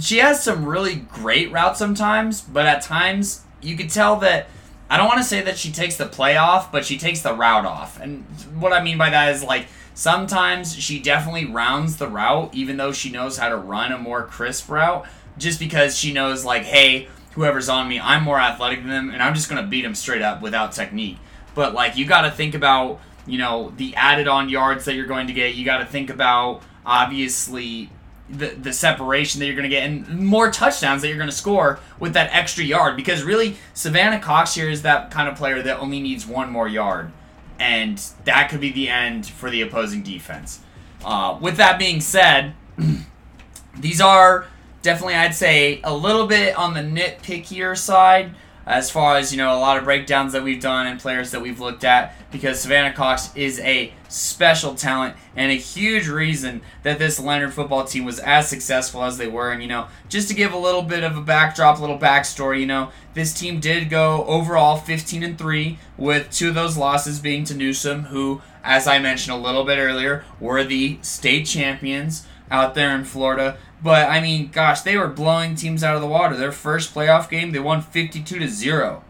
[0.00, 4.48] she has some really great routes sometimes, but at times you could tell that
[4.88, 7.34] I don't want to say that she takes the play off, but she takes the
[7.34, 7.98] route off.
[8.00, 8.24] And
[8.58, 12.92] what I mean by that is like sometimes she definitely rounds the route, even though
[12.92, 15.06] she knows how to run a more crisp route,
[15.38, 19.22] just because she knows like, hey, whoever's on me, I'm more athletic than them, and
[19.22, 21.18] I'm just gonna beat them straight up without technique.
[21.54, 25.06] But like you got to think about you know the added on yards that you're
[25.06, 25.54] going to get.
[25.54, 27.90] You got to think about obviously
[28.32, 31.36] the, the separation that you're going to get and more touchdowns that you're going to
[31.36, 32.96] score with that extra yard.
[32.96, 36.66] Because really Savannah Cox here is that kind of player that only needs one more
[36.66, 37.12] yard.
[37.58, 40.60] And that could be the end for the opposing defense.
[41.04, 42.54] Uh, with that being said,
[43.78, 44.46] these are
[44.80, 48.34] definitely I'd say a little bit on the nitpickier side
[48.66, 51.40] as far as you know a lot of breakdowns that we've done and players that
[51.40, 56.98] we've looked at because Savannah Cox is a special talent and a huge reason that
[56.98, 59.50] this Lennard football team was as successful as they were.
[59.50, 62.60] And you know just to give a little bit of a backdrop a little backstory
[62.60, 67.18] you know this team did go overall 15 and 3 with two of those losses
[67.18, 72.26] being to Newsome who as I mentioned a little bit earlier were the state champions
[72.50, 76.06] out there in Florida but I mean, gosh, they were blowing teams out of the
[76.06, 76.36] water.
[76.36, 79.04] Their first playoff game, they won 52 to 0.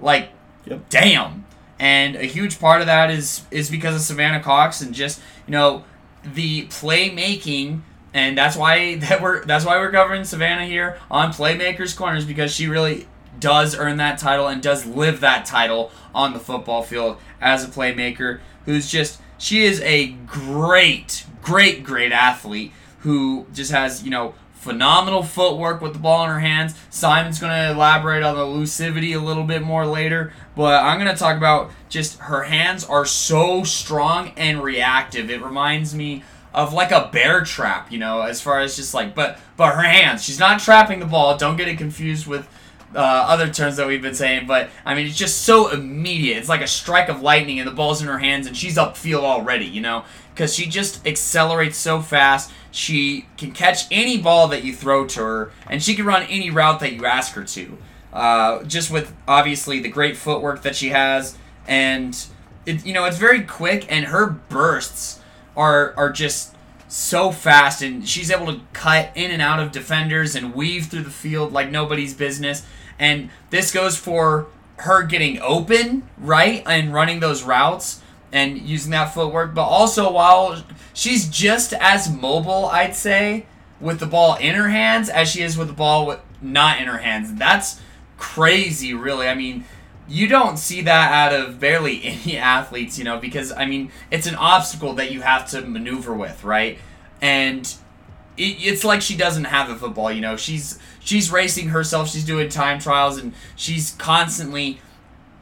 [0.00, 0.30] Like,
[0.64, 0.88] yep.
[0.88, 1.44] damn.
[1.78, 5.52] And a huge part of that is is because of Savannah Cox and just, you
[5.52, 5.84] know,
[6.24, 7.82] the playmaking
[8.12, 12.52] and that's why that we're that's why we're covering Savannah here on Playmakers Corners because
[12.52, 13.06] she really
[13.38, 17.68] does earn that title and does live that title on the football field as a
[17.68, 24.34] playmaker who's just she is a great great great athlete who just has, you know,
[24.52, 26.74] phenomenal footwork with the ball in her hands.
[26.90, 31.10] Simon's going to elaborate on the elusivity a little bit more later, but I'm going
[31.10, 35.30] to talk about just her hands are so strong and reactive.
[35.30, 39.14] It reminds me of like a bear trap, you know, as far as just like,
[39.14, 40.22] but but her hands.
[40.22, 41.36] She's not trapping the ball.
[41.36, 42.46] Don't get it confused with
[42.94, 46.38] uh, other terms that we've been saying, but I mean, it's just so immediate.
[46.38, 49.22] It's like a strike of lightning, and the ball's in her hands, and she's upfield
[49.22, 50.04] already, you know,
[50.34, 52.50] because she just accelerates so fast.
[52.70, 56.50] She can catch any ball that you throw to her, and she can run any
[56.50, 57.78] route that you ask her to.
[58.12, 62.26] Uh, just with obviously the great footwork that she has, and
[62.66, 65.20] it, you know it's very quick, and her bursts
[65.56, 66.54] are are just
[66.88, 71.02] so fast, and she's able to cut in and out of defenders and weave through
[71.02, 72.66] the field like nobody's business.
[72.98, 78.02] And this goes for her getting open, right, and running those routes
[78.32, 80.62] and using that footwork, but also while
[80.92, 83.46] she's just as mobile, I'd say,
[83.80, 86.86] with the ball in her hands as she is with the ball with not in
[86.86, 87.34] her hands.
[87.34, 87.80] That's
[88.16, 89.26] crazy, really.
[89.26, 89.64] I mean,
[90.08, 94.26] you don't see that out of barely any athletes, you know, because I mean, it's
[94.26, 96.78] an obstacle that you have to maneuver with, right?
[97.20, 97.66] And
[98.36, 100.36] it, it's like she doesn't have a football, you know.
[100.36, 104.80] She's she's racing herself, she's doing time trials, and she's constantly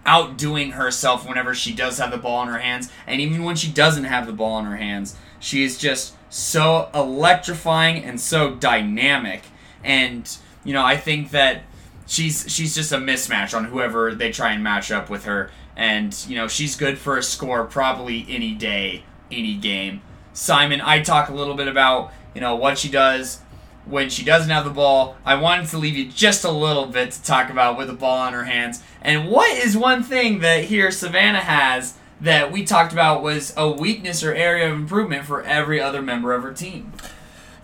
[0.09, 3.70] outdoing herself whenever she does have the ball in her hands, and even when she
[3.70, 9.42] doesn't have the ball in her hands, she is just so electrifying and so dynamic.
[9.84, 10.34] And
[10.64, 11.64] you know, I think that
[12.06, 15.50] she's she's just a mismatch on whoever they try and match up with her.
[15.76, 20.00] And you know, she's good for a score probably any day, any game.
[20.32, 23.42] Simon, I talk a little bit about you know what she does
[23.89, 25.16] when she doesn't have the ball.
[25.24, 28.26] I wanted to leave you just a little bit to talk about with the ball
[28.28, 28.82] in her hands.
[29.03, 33.70] And what is one thing that here Savannah has that we talked about was a
[33.70, 36.93] weakness or area of improvement for every other member of her team?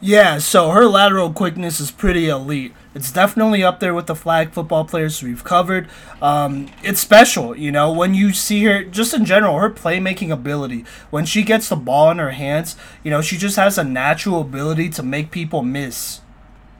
[0.01, 2.75] Yeah, so her lateral quickness is pretty elite.
[2.95, 5.89] It's definitely up there with the flag football players we've covered.
[6.21, 10.85] Um, it's special, you know, when you see her, just in general, her playmaking ability.
[11.11, 14.43] When she gets the ball in her hands, you know, she just has a natural
[14.43, 16.21] ability to make people miss.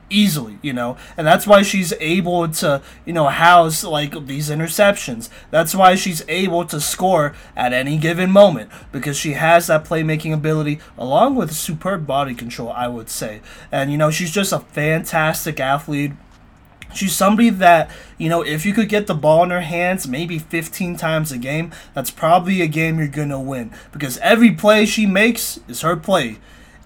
[0.09, 5.29] Easily, you know, and that's why she's able to, you know, house like these interceptions.
[5.51, 10.33] That's why she's able to score at any given moment because she has that playmaking
[10.33, 13.41] ability along with superb body control, I would say.
[13.71, 16.13] And you know, she's just a fantastic athlete.
[16.93, 20.39] She's somebody that, you know, if you could get the ball in her hands maybe
[20.39, 24.85] 15 times a game, that's probably a game you're going to win because every play
[24.85, 26.37] she makes is her play.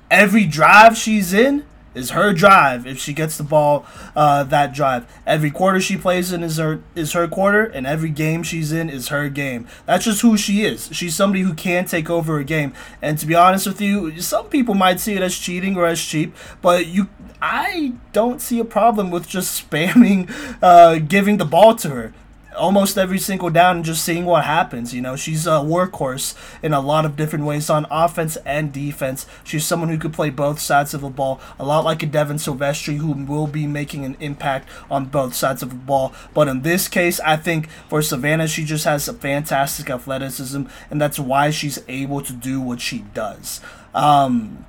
[0.10, 1.64] Every drive she's in
[1.96, 3.86] is her drive if she gets the ball
[4.16, 5.06] uh, that drive.
[5.26, 8.90] Every quarter she plays in is her is her quarter, and every game she's in
[8.90, 9.68] is her game.
[9.86, 10.90] That's just who she is.
[10.92, 12.74] She's somebody who can take over a game.
[13.02, 16.04] And to be honest with you, some people might see it as cheating or as
[16.04, 17.10] cheap, but you
[17.42, 20.30] I don't see a problem with just spamming
[20.62, 22.14] uh, giving the ball to her
[22.60, 24.94] almost every single down and just seeing what happens.
[24.94, 29.26] You know, she's a workhorse in a lot of different ways on offense and defense.
[29.44, 32.38] She's someone who could play both sides of the ball, a lot like a Devin
[32.38, 36.14] Silvestri who will be making an impact on both sides of the ball.
[36.34, 41.02] But in this case, I think for Savannah, she just has a fantastic athleticism, and
[41.02, 43.62] that's why she's able to do what she does.
[43.94, 44.66] Um,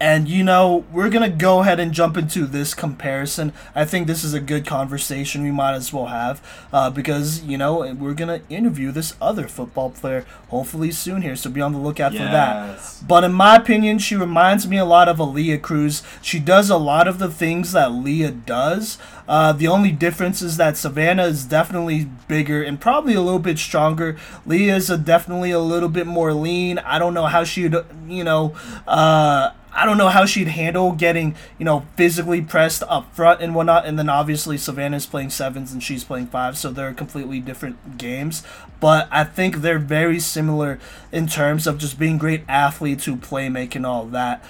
[0.00, 3.52] and you know, we're going to go ahead and jump into this comparison.
[3.74, 6.40] I think this is a good conversation we might as well have
[6.72, 11.36] uh, because, you know, we're going to interview this other football player hopefully soon here.
[11.36, 12.22] So be on the lookout yes.
[12.22, 13.08] for that.
[13.08, 16.02] But in my opinion, she reminds me a lot of Aaliyah Cruz.
[16.20, 18.98] She does a lot of the things that Leah does.
[19.28, 23.58] Uh, the only difference is that Savannah is definitely bigger and probably a little bit
[23.58, 24.16] stronger.
[24.44, 26.78] Leah is a definitely a little bit more lean.
[26.78, 27.74] I don't know how she'd,
[28.06, 28.54] you know,
[28.86, 33.54] uh, I don't know how she'd handle getting, you know, physically pressed up front and
[33.54, 33.86] whatnot.
[33.86, 38.42] And then obviously Savannah's playing sevens and she's playing fives, so they're completely different games.
[38.80, 40.78] But I think they're very similar
[41.10, 44.44] in terms of just being great athletes who play make and all that.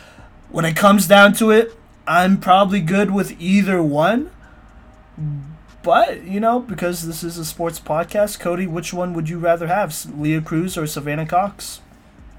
[0.51, 1.73] When it comes down to it,
[2.07, 4.31] I'm probably good with either one.
[5.83, 9.67] But, you know, because this is a sports podcast, Cody, which one would you rather
[9.67, 9.95] have?
[10.19, 11.81] Leah Cruz or Savannah Cox?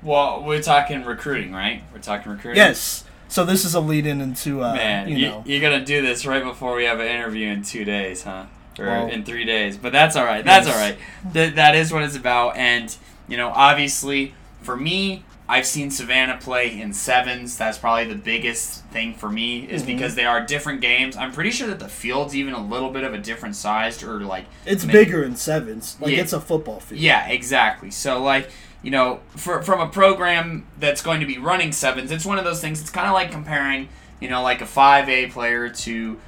[0.03, 1.83] Well, we're talking recruiting, right?
[1.93, 2.57] We're talking recruiting.
[2.57, 3.03] Yes.
[3.27, 5.09] So this is a lead in into uh, man.
[5.09, 7.83] You, you know, you're gonna do this right before we have an interview in two
[7.83, 8.45] days, huh?
[8.77, 9.77] Or well, in three days.
[9.77, 10.43] But that's all right.
[10.43, 10.75] That's yes.
[10.75, 10.97] all right.
[11.33, 12.57] Th- that is what it's about.
[12.57, 12.95] And
[13.27, 17.57] you know, obviously, for me, I've seen Savannah play in sevens.
[17.57, 19.93] That's probably the biggest thing for me, is mm-hmm.
[19.93, 21.17] because they are different games.
[21.17, 24.19] I'm pretty sure that the field's even a little bit of a different sized, or
[24.21, 25.97] like it's maybe, bigger in sevens.
[25.99, 27.01] Like yeah, it's a football field.
[27.01, 27.91] Yeah, exactly.
[27.91, 28.49] So like
[28.83, 32.43] you know, for, from a program that's going to be running sevens, it's one of
[32.43, 32.81] those things.
[32.81, 36.19] It's kind of like comparing, you know, like a 5A player to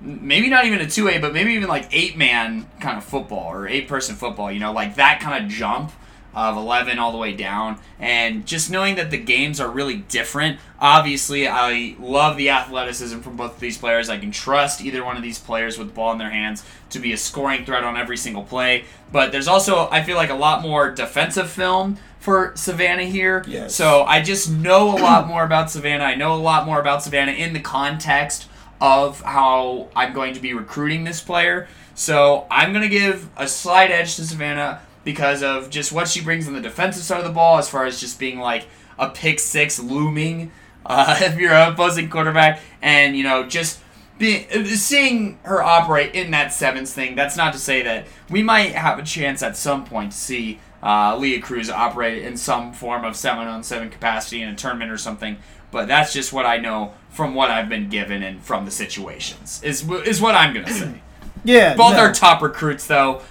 [0.00, 3.66] maybe not even a 2A, but maybe even like eight man kind of football or
[3.66, 5.90] eight person football, you know, like that kind of jump
[6.34, 7.78] of 11 all the way down.
[7.98, 10.58] And just knowing that the games are really different.
[10.80, 14.08] Obviously, I love the athleticism from both of these players.
[14.08, 16.98] I can trust either one of these players with the ball in their hands to
[16.98, 18.84] be a scoring threat on every single play.
[19.10, 23.44] But there's also, I feel like, a lot more defensive film for Savannah here.
[23.46, 23.74] Yes.
[23.74, 26.04] So I just know a lot more about Savannah.
[26.04, 28.48] I know a lot more about Savannah in the context
[28.80, 31.68] of how I'm going to be recruiting this player.
[31.94, 36.20] So I'm going to give a slight edge to Savannah because of just what she
[36.20, 38.66] brings on the defensive side of the ball, as far as just being like
[38.98, 40.52] a pick six looming
[40.86, 43.80] uh, if you're an opposing quarterback, and you know just
[44.18, 47.14] being seeing her operate in that sevens thing.
[47.14, 50.60] That's not to say that we might have a chance at some point to see
[50.82, 54.90] uh, Leah Cruz operate in some form of seven on seven capacity in a tournament
[54.90, 55.38] or something.
[55.70, 59.60] But that's just what I know from what I've been given and from the situations.
[59.62, 61.00] Is is what I'm gonna say.
[61.44, 61.74] Yeah.
[61.74, 62.00] Both no.
[62.00, 63.22] are top recruits though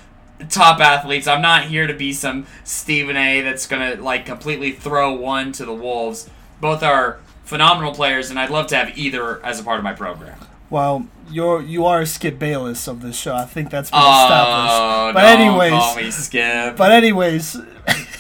[0.50, 1.28] top athletes.
[1.28, 3.42] I'm not here to be some Stephen A.
[3.42, 6.30] that's gonna like completely throw one to the wolves.
[6.60, 9.94] Both are phenomenal players, and I'd love to have either as a part of my
[9.94, 10.38] program.
[10.70, 13.36] Well, you're you are Skip Bayless of this show.
[13.36, 14.74] I think that's been oh, established.
[14.74, 16.78] Oh, but anyways, call me Skip.
[16.78, 17.58] But anyways,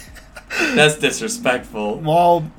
[0.76, 2.00] that's disrespectful.
[2.00, 2.52] Well,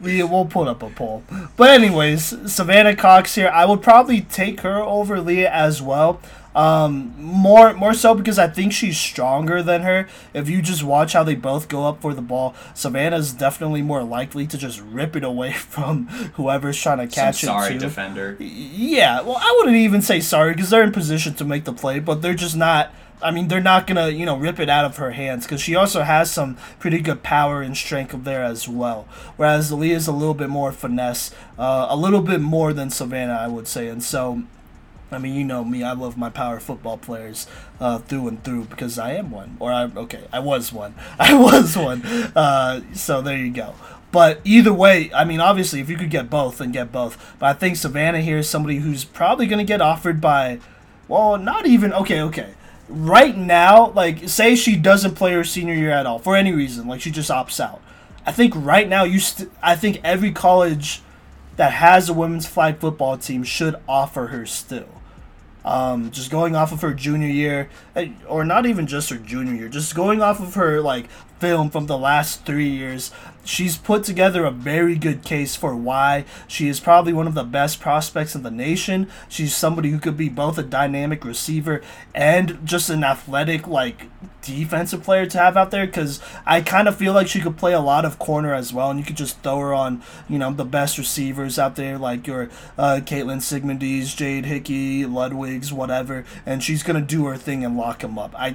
[0.00, 1.22] we will put up a poll.
[1.56, 3.48] But anyways, Savannah Cox here.
[3.48, 6.20] I would probably take her over Leah as well.
[6.54, 10.06] Um, more more so because I think she's stronger than her.
[10.34, 14.02] If you just watch how they both go up for the ball, Savannah's definitely more
[14.02, 17.60] likely to just rip it away from whoever's trying to catch Some it.
[17.60, 18.36] Sorry, defender.
[18.38, 22.00] Yeah, well, I wouldn't even say sorry because they're in position to make the play,
[22.00, 22.92] but they're just not.
[23.22, 25.76] I mean, they're not gonna, you know, rip it out of her hands because she
[25.76, 29.06] also has some pretty good power and strength there as well.
[29.36, 33.46] Whereas is a little bit more finesse, uh, a little bit more than Savannah, I
[33.46, 34.42] would say, and so
[35.14, 35.82] I mean, you know me.
[35.82, 37.46] I love my power football players
[37.80, 39.56] uh, through and through because I am one.
[39.60, 40.94] Or I'm okay, I was one.
[41.18, 42.02] I was one.
[42.02, 43.74] Uh, so there you go.
[44.12, 47.34] But either way, I mean, obviously, if you could get both, then get both.
[47.38, 50.60] But I think Savannah here is somebody who's probably going to get offered by,
[51.08, 52.50] well, not even, okay, okay.
[52.90, 56.86] Right now, like, say she doesn't play her senior year at all for any reason,
[56.86, 57.80] like she just opts out.
[58.26, 61.00] I think right now, you, st- I think every college
[61.56, 65.01] that has a women's flag football team should offer her still.
[65.64, 69.54] Um, just going off of her junior year, eh, or not even just her junior
[69.54, 71.06] year, just going off of her like
[71.42, 73.10] film from the last three years,
[73.44, 77.42] she's put together a very good case for why she is probably one of the
[77.42, 79.08] best prospects in the nation.
[79.28, 81.82] She's somebody who could be both a dynamic receiver
[82.14, 84.06] and just an athletic like
[84.40, 87.72] defensive player to have out there because I kind of feel like she could play
[87.72, 90.52] a lot of corner as well, and you could just throw her on, you know,
[90.52, 96.62] the best receivers out there like your uh, Caitlin Sigmundi's, Jade Hickey, Ludwig's, whatever, and
[96.62, 98.32] she's gonna do her thing and lock them up.
[98.38, 98.54] I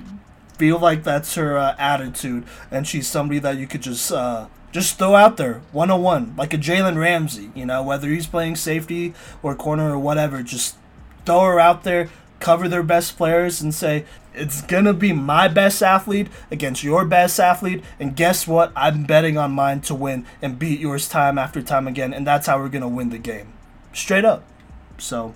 [0.58, 4.98] feel like that's her uh, attitude, and she's somebody that you could just uh, just
[4.98, 7.52] throw out there 101 like a Jalen Ramsey.
[7.56, 10.76] You know, whether he's playing safety or corner or whatever, just
[11.26, 15.82] throw her out there, cover their best players, and say it's gonna be my best
[15.82, 17.84] athlete against your best athlete.
[18.00, 18.72] And guess what?
[18.76, 22.48] I'm betting on mine to win and beat yours time after time again, and that's
[22.48, 23.54] how we're gonna win the game,
[23.94, 24.44] straight up.
[24.98, 25.34] So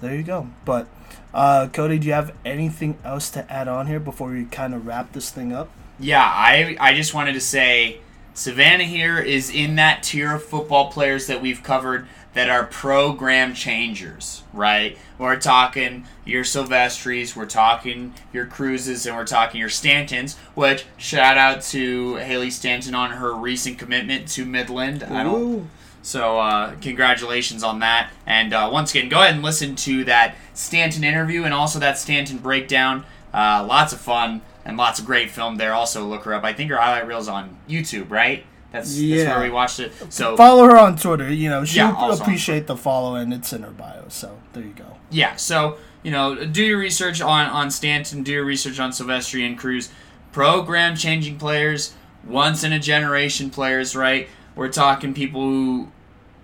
[0.00, 0.48] there you go.
[0.64, 0.88] But
[1.34, 4.86] uh, Cody, do you have anything else to add on here before we kind of
[4.86, 5.70] wrap this thing up?
[5.98, 8.00] Yeah, I I just wanted to say
[8.34, 13.52] Savannah here is in that tier of football players that we've covered that are program
[13.52, 14.96] changers, right?
[15.18, 21.36] We're talking your Silvestris, we're talking your Cruzes, and we're talking your Stantons, which shout
[21.36, 25.02] out to Haley Stanton on her recent commitment to Midland.
[25.02, 25.68] I don't
[26.08, 28.10] so uh, congratulations on that.
[28.26, 31.98] And uh, once again, go ahead and listen to that Stanton interview and also that
[31.98, 33.04] Stanton breakdown.
[33.34, 35.74] Uh, lots of fun and lots of great film there.
[35.74, 36.44] Also look her up.
[36.44, 38.46] I think her highlight reel's on YouTube, right?
[38.72, 39.24] That's, Yeah.
[39.24, 39.92] that's where we watched it.
[40.08, 41.30] So Follow her on Twitter.
[41.30, 44.04] You know, she'll Yeah, appreciate the follow, and it's in her bio.
[44.08, 44.96] So there you go.
[45.10, 49.46] yeah, so you know, do your research on on Stanton, do your research on Silvestri
[49.46, 49.90] and Cruz.
[50.32, 51.94] Program changing players,
[52.26, 54.28] once in a generation players, right?
[54.54, 55.88] We're talking people who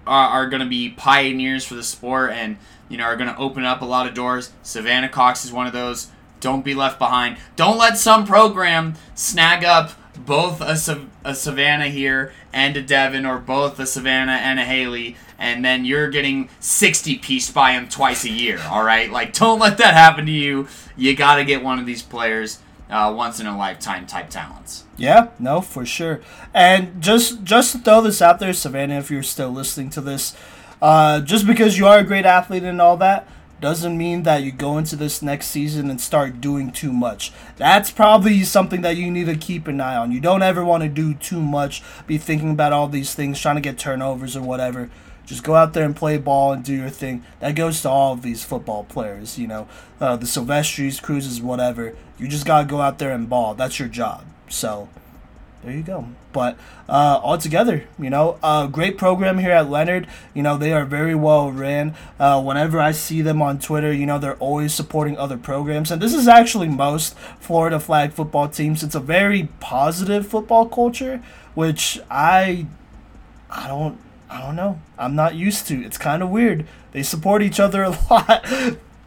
[0.06, 2.56] are, are going to be pioneers for the sport and
[2.88, 4.52] you know are going to open up a lot of doors.
[4.62, 6.10] Savannah Cox is one of those.
[6.40, 7.38] Don't be left behind.
[7.56, 13.38] Don't let some program snag up both a, a Savannah here and a Devin, or
[13.38, 18.24] both a Savannah and a Haley, and then you're getting 60 pieced by them twice
[18.24, 18.60] a year.
[18.70, 20.68] All right, like don't let that happen to you.
[20.96, 22.60] You got to get one of these players,
[22.90, 24.84] uh, once in a lifetime type talents.
[24.96, 26.20] Yeah, no, for sure.
[26.52, 30.36] And just just to throw this out there, Savannah, if you're still listening to this,
[30.80, 33.26] uh, just because you are a great athlete and all that
[33.60, 37.32] doesn't mean that you go into this next season and start doing too much.
[37.56, 40.12] That's probably something that you need to keep an eye on.
[40.12, 43.54] You don't ever want to do too much, be thinking about all these things, trying
[43.54, 44.90] to get turnovers or whatever.
[45.26, 47.24] Just go out there and play ball and do your thing.
[47.40, 49.68] That goes to all of these football players, you know,
[50.00, 51.94] uh, the Silvestris, Cruzes, whatever.
[52.18, 53.54] You just gotta go out there and ball.
[53.54, 54.24] That's your job.
[54.48, 54.88] So
[55.64, 56.08] there you go.
[56.32, 56.58] But
[56.88, 60.06] uh, altogether, you know, a great program here at Lennard.
[60.34, 61.94] You know, they are very well ran.
[62.20, 65.90] Uh, whenever I see them on Twitter, you know, they're always supporting other programs.
[65.90, 68.82] And this is actually most Florida flag football teams.
[68.82, 71.22] It's a very positive football culture,
[71.54, 72.66] which I,
[73.48, 73.98] I don't,
[74.34, 74.80] I don't know.
[74.98, 75.80] I'm not used to.
[75.84, 76.66] It's kind of weird.
[76.90, 78.44] They support each other a lot.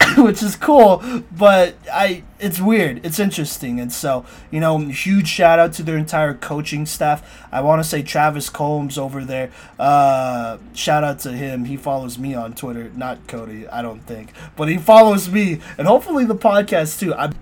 [0.16, 1.02] which is cool,
[1.36, 3.04] but I it's weird.
[3.04, 7.46] It's interesting, and so you know, huge shout out to their entire coaching staff.
[7.52, 9.50] I want to say Travis Combs over there.
[9.78, 11.64] Uh, shout out to him.
[11.66, 13.68] He follows me on Twitter, not Cody.
[13.68, 17.14] I don't think, but he follows me, and hopefully the podcast too.
[17.14, 17.32] I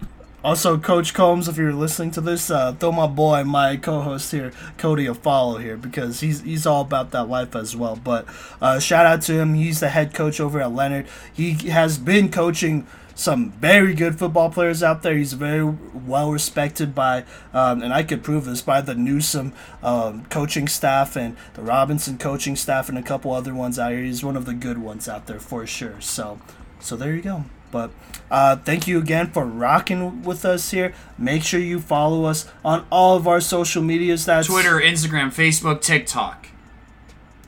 [0.47, 4.53] also, Coach Combs, if you're listening to this, uh, throw my boy, my co-host here,
[4.79, 7.97] Cody, a follow here because he's he's all about that life as well.
[7.97, 8.27] But
[8.63, 9.55] uh, shout out to him.
[9.55, 11.09] He's the head coach over at Lennard.
[11.33, 12.87] He has been coaching
[13.17, 15.17] some very good football players out there.
[15.17, 20.27] He's very well respected by, um, and I could prove this by the Newsom um,
[20.27, 24.03] coaching staff and the Robinson coaching staff and a couple other ones out here.
[24.03, 26.01] He's one of the good ones out there for sure.
[26.01, 26.39] So,
[26.79, 27.47] so there you go.
[27.71, 27.91] But
[28.31, 30.95] uh, thank you again for rocking with us here.
[31.19, 34.25] Make sure you follow us on all of our social medias.
[34.25, 36.49] That's Twitter, Instagram, Facebook, TikTok.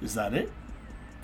[0.03, 0.53] Is that it?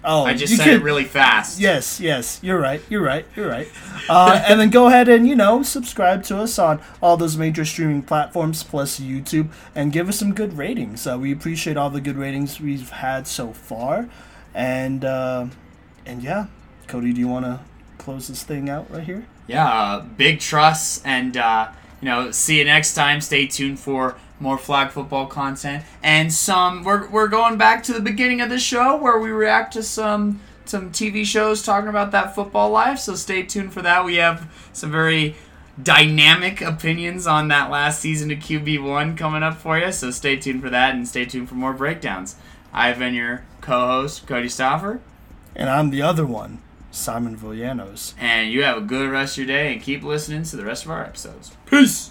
[0.07, 1.59] Oh, I just said could- it really fast.
[1.59, 2.83] Yes, yes, you're right.
[2.91, 3.25] You're right.
[3.35, 3.69] You're right.
[4.09, 7.65] Uh, and then go ahead and you know subscribe to us on all those major
[7.65, 11.07] streaming platforms plus YouTube and give us some good ratings.
[11.07, 14.11] Uh, we appreciate all the good ratings we've had so far,
[14.55, 15.47] and uh,
[16.05, 16.47] and yeah,
[16.87, 17.61] Cody, do you want to
[18.05, 19.25] close this thing out right here?
[19.47, 21.69] yeah, uh, big trust, and uh,
[22.01, 23.21] you know, see you next time.
[23.21, 26.85] Stay tuned for more flag football content, and some.
[26.85, 30.41] We're, we're going back to the beginning of the show where we react to some
[30.65, 32.99] some TV shows talking about that football life.
[32.99, 34.05] So stay tuned for that.
[34.05, 35.37] We have some very
[35.83, 39.93] dynamic opinions on that last season of QB1 coming up for you.
[39.93, 42.37] So stay tuned for that and stay tuned for more breakdowns.
[42.73, 45.01] I've been your co host, Cody Stauffer.
[45.55, 46.61] And I'm the other one,
[46.95, 48.15] Simon Villanos.
[48.19, 50.85] And you have a good rest of your day and keep listening to the rest
[50.85, 51.53] of our episodes.
[51.67, 52.11] Peace!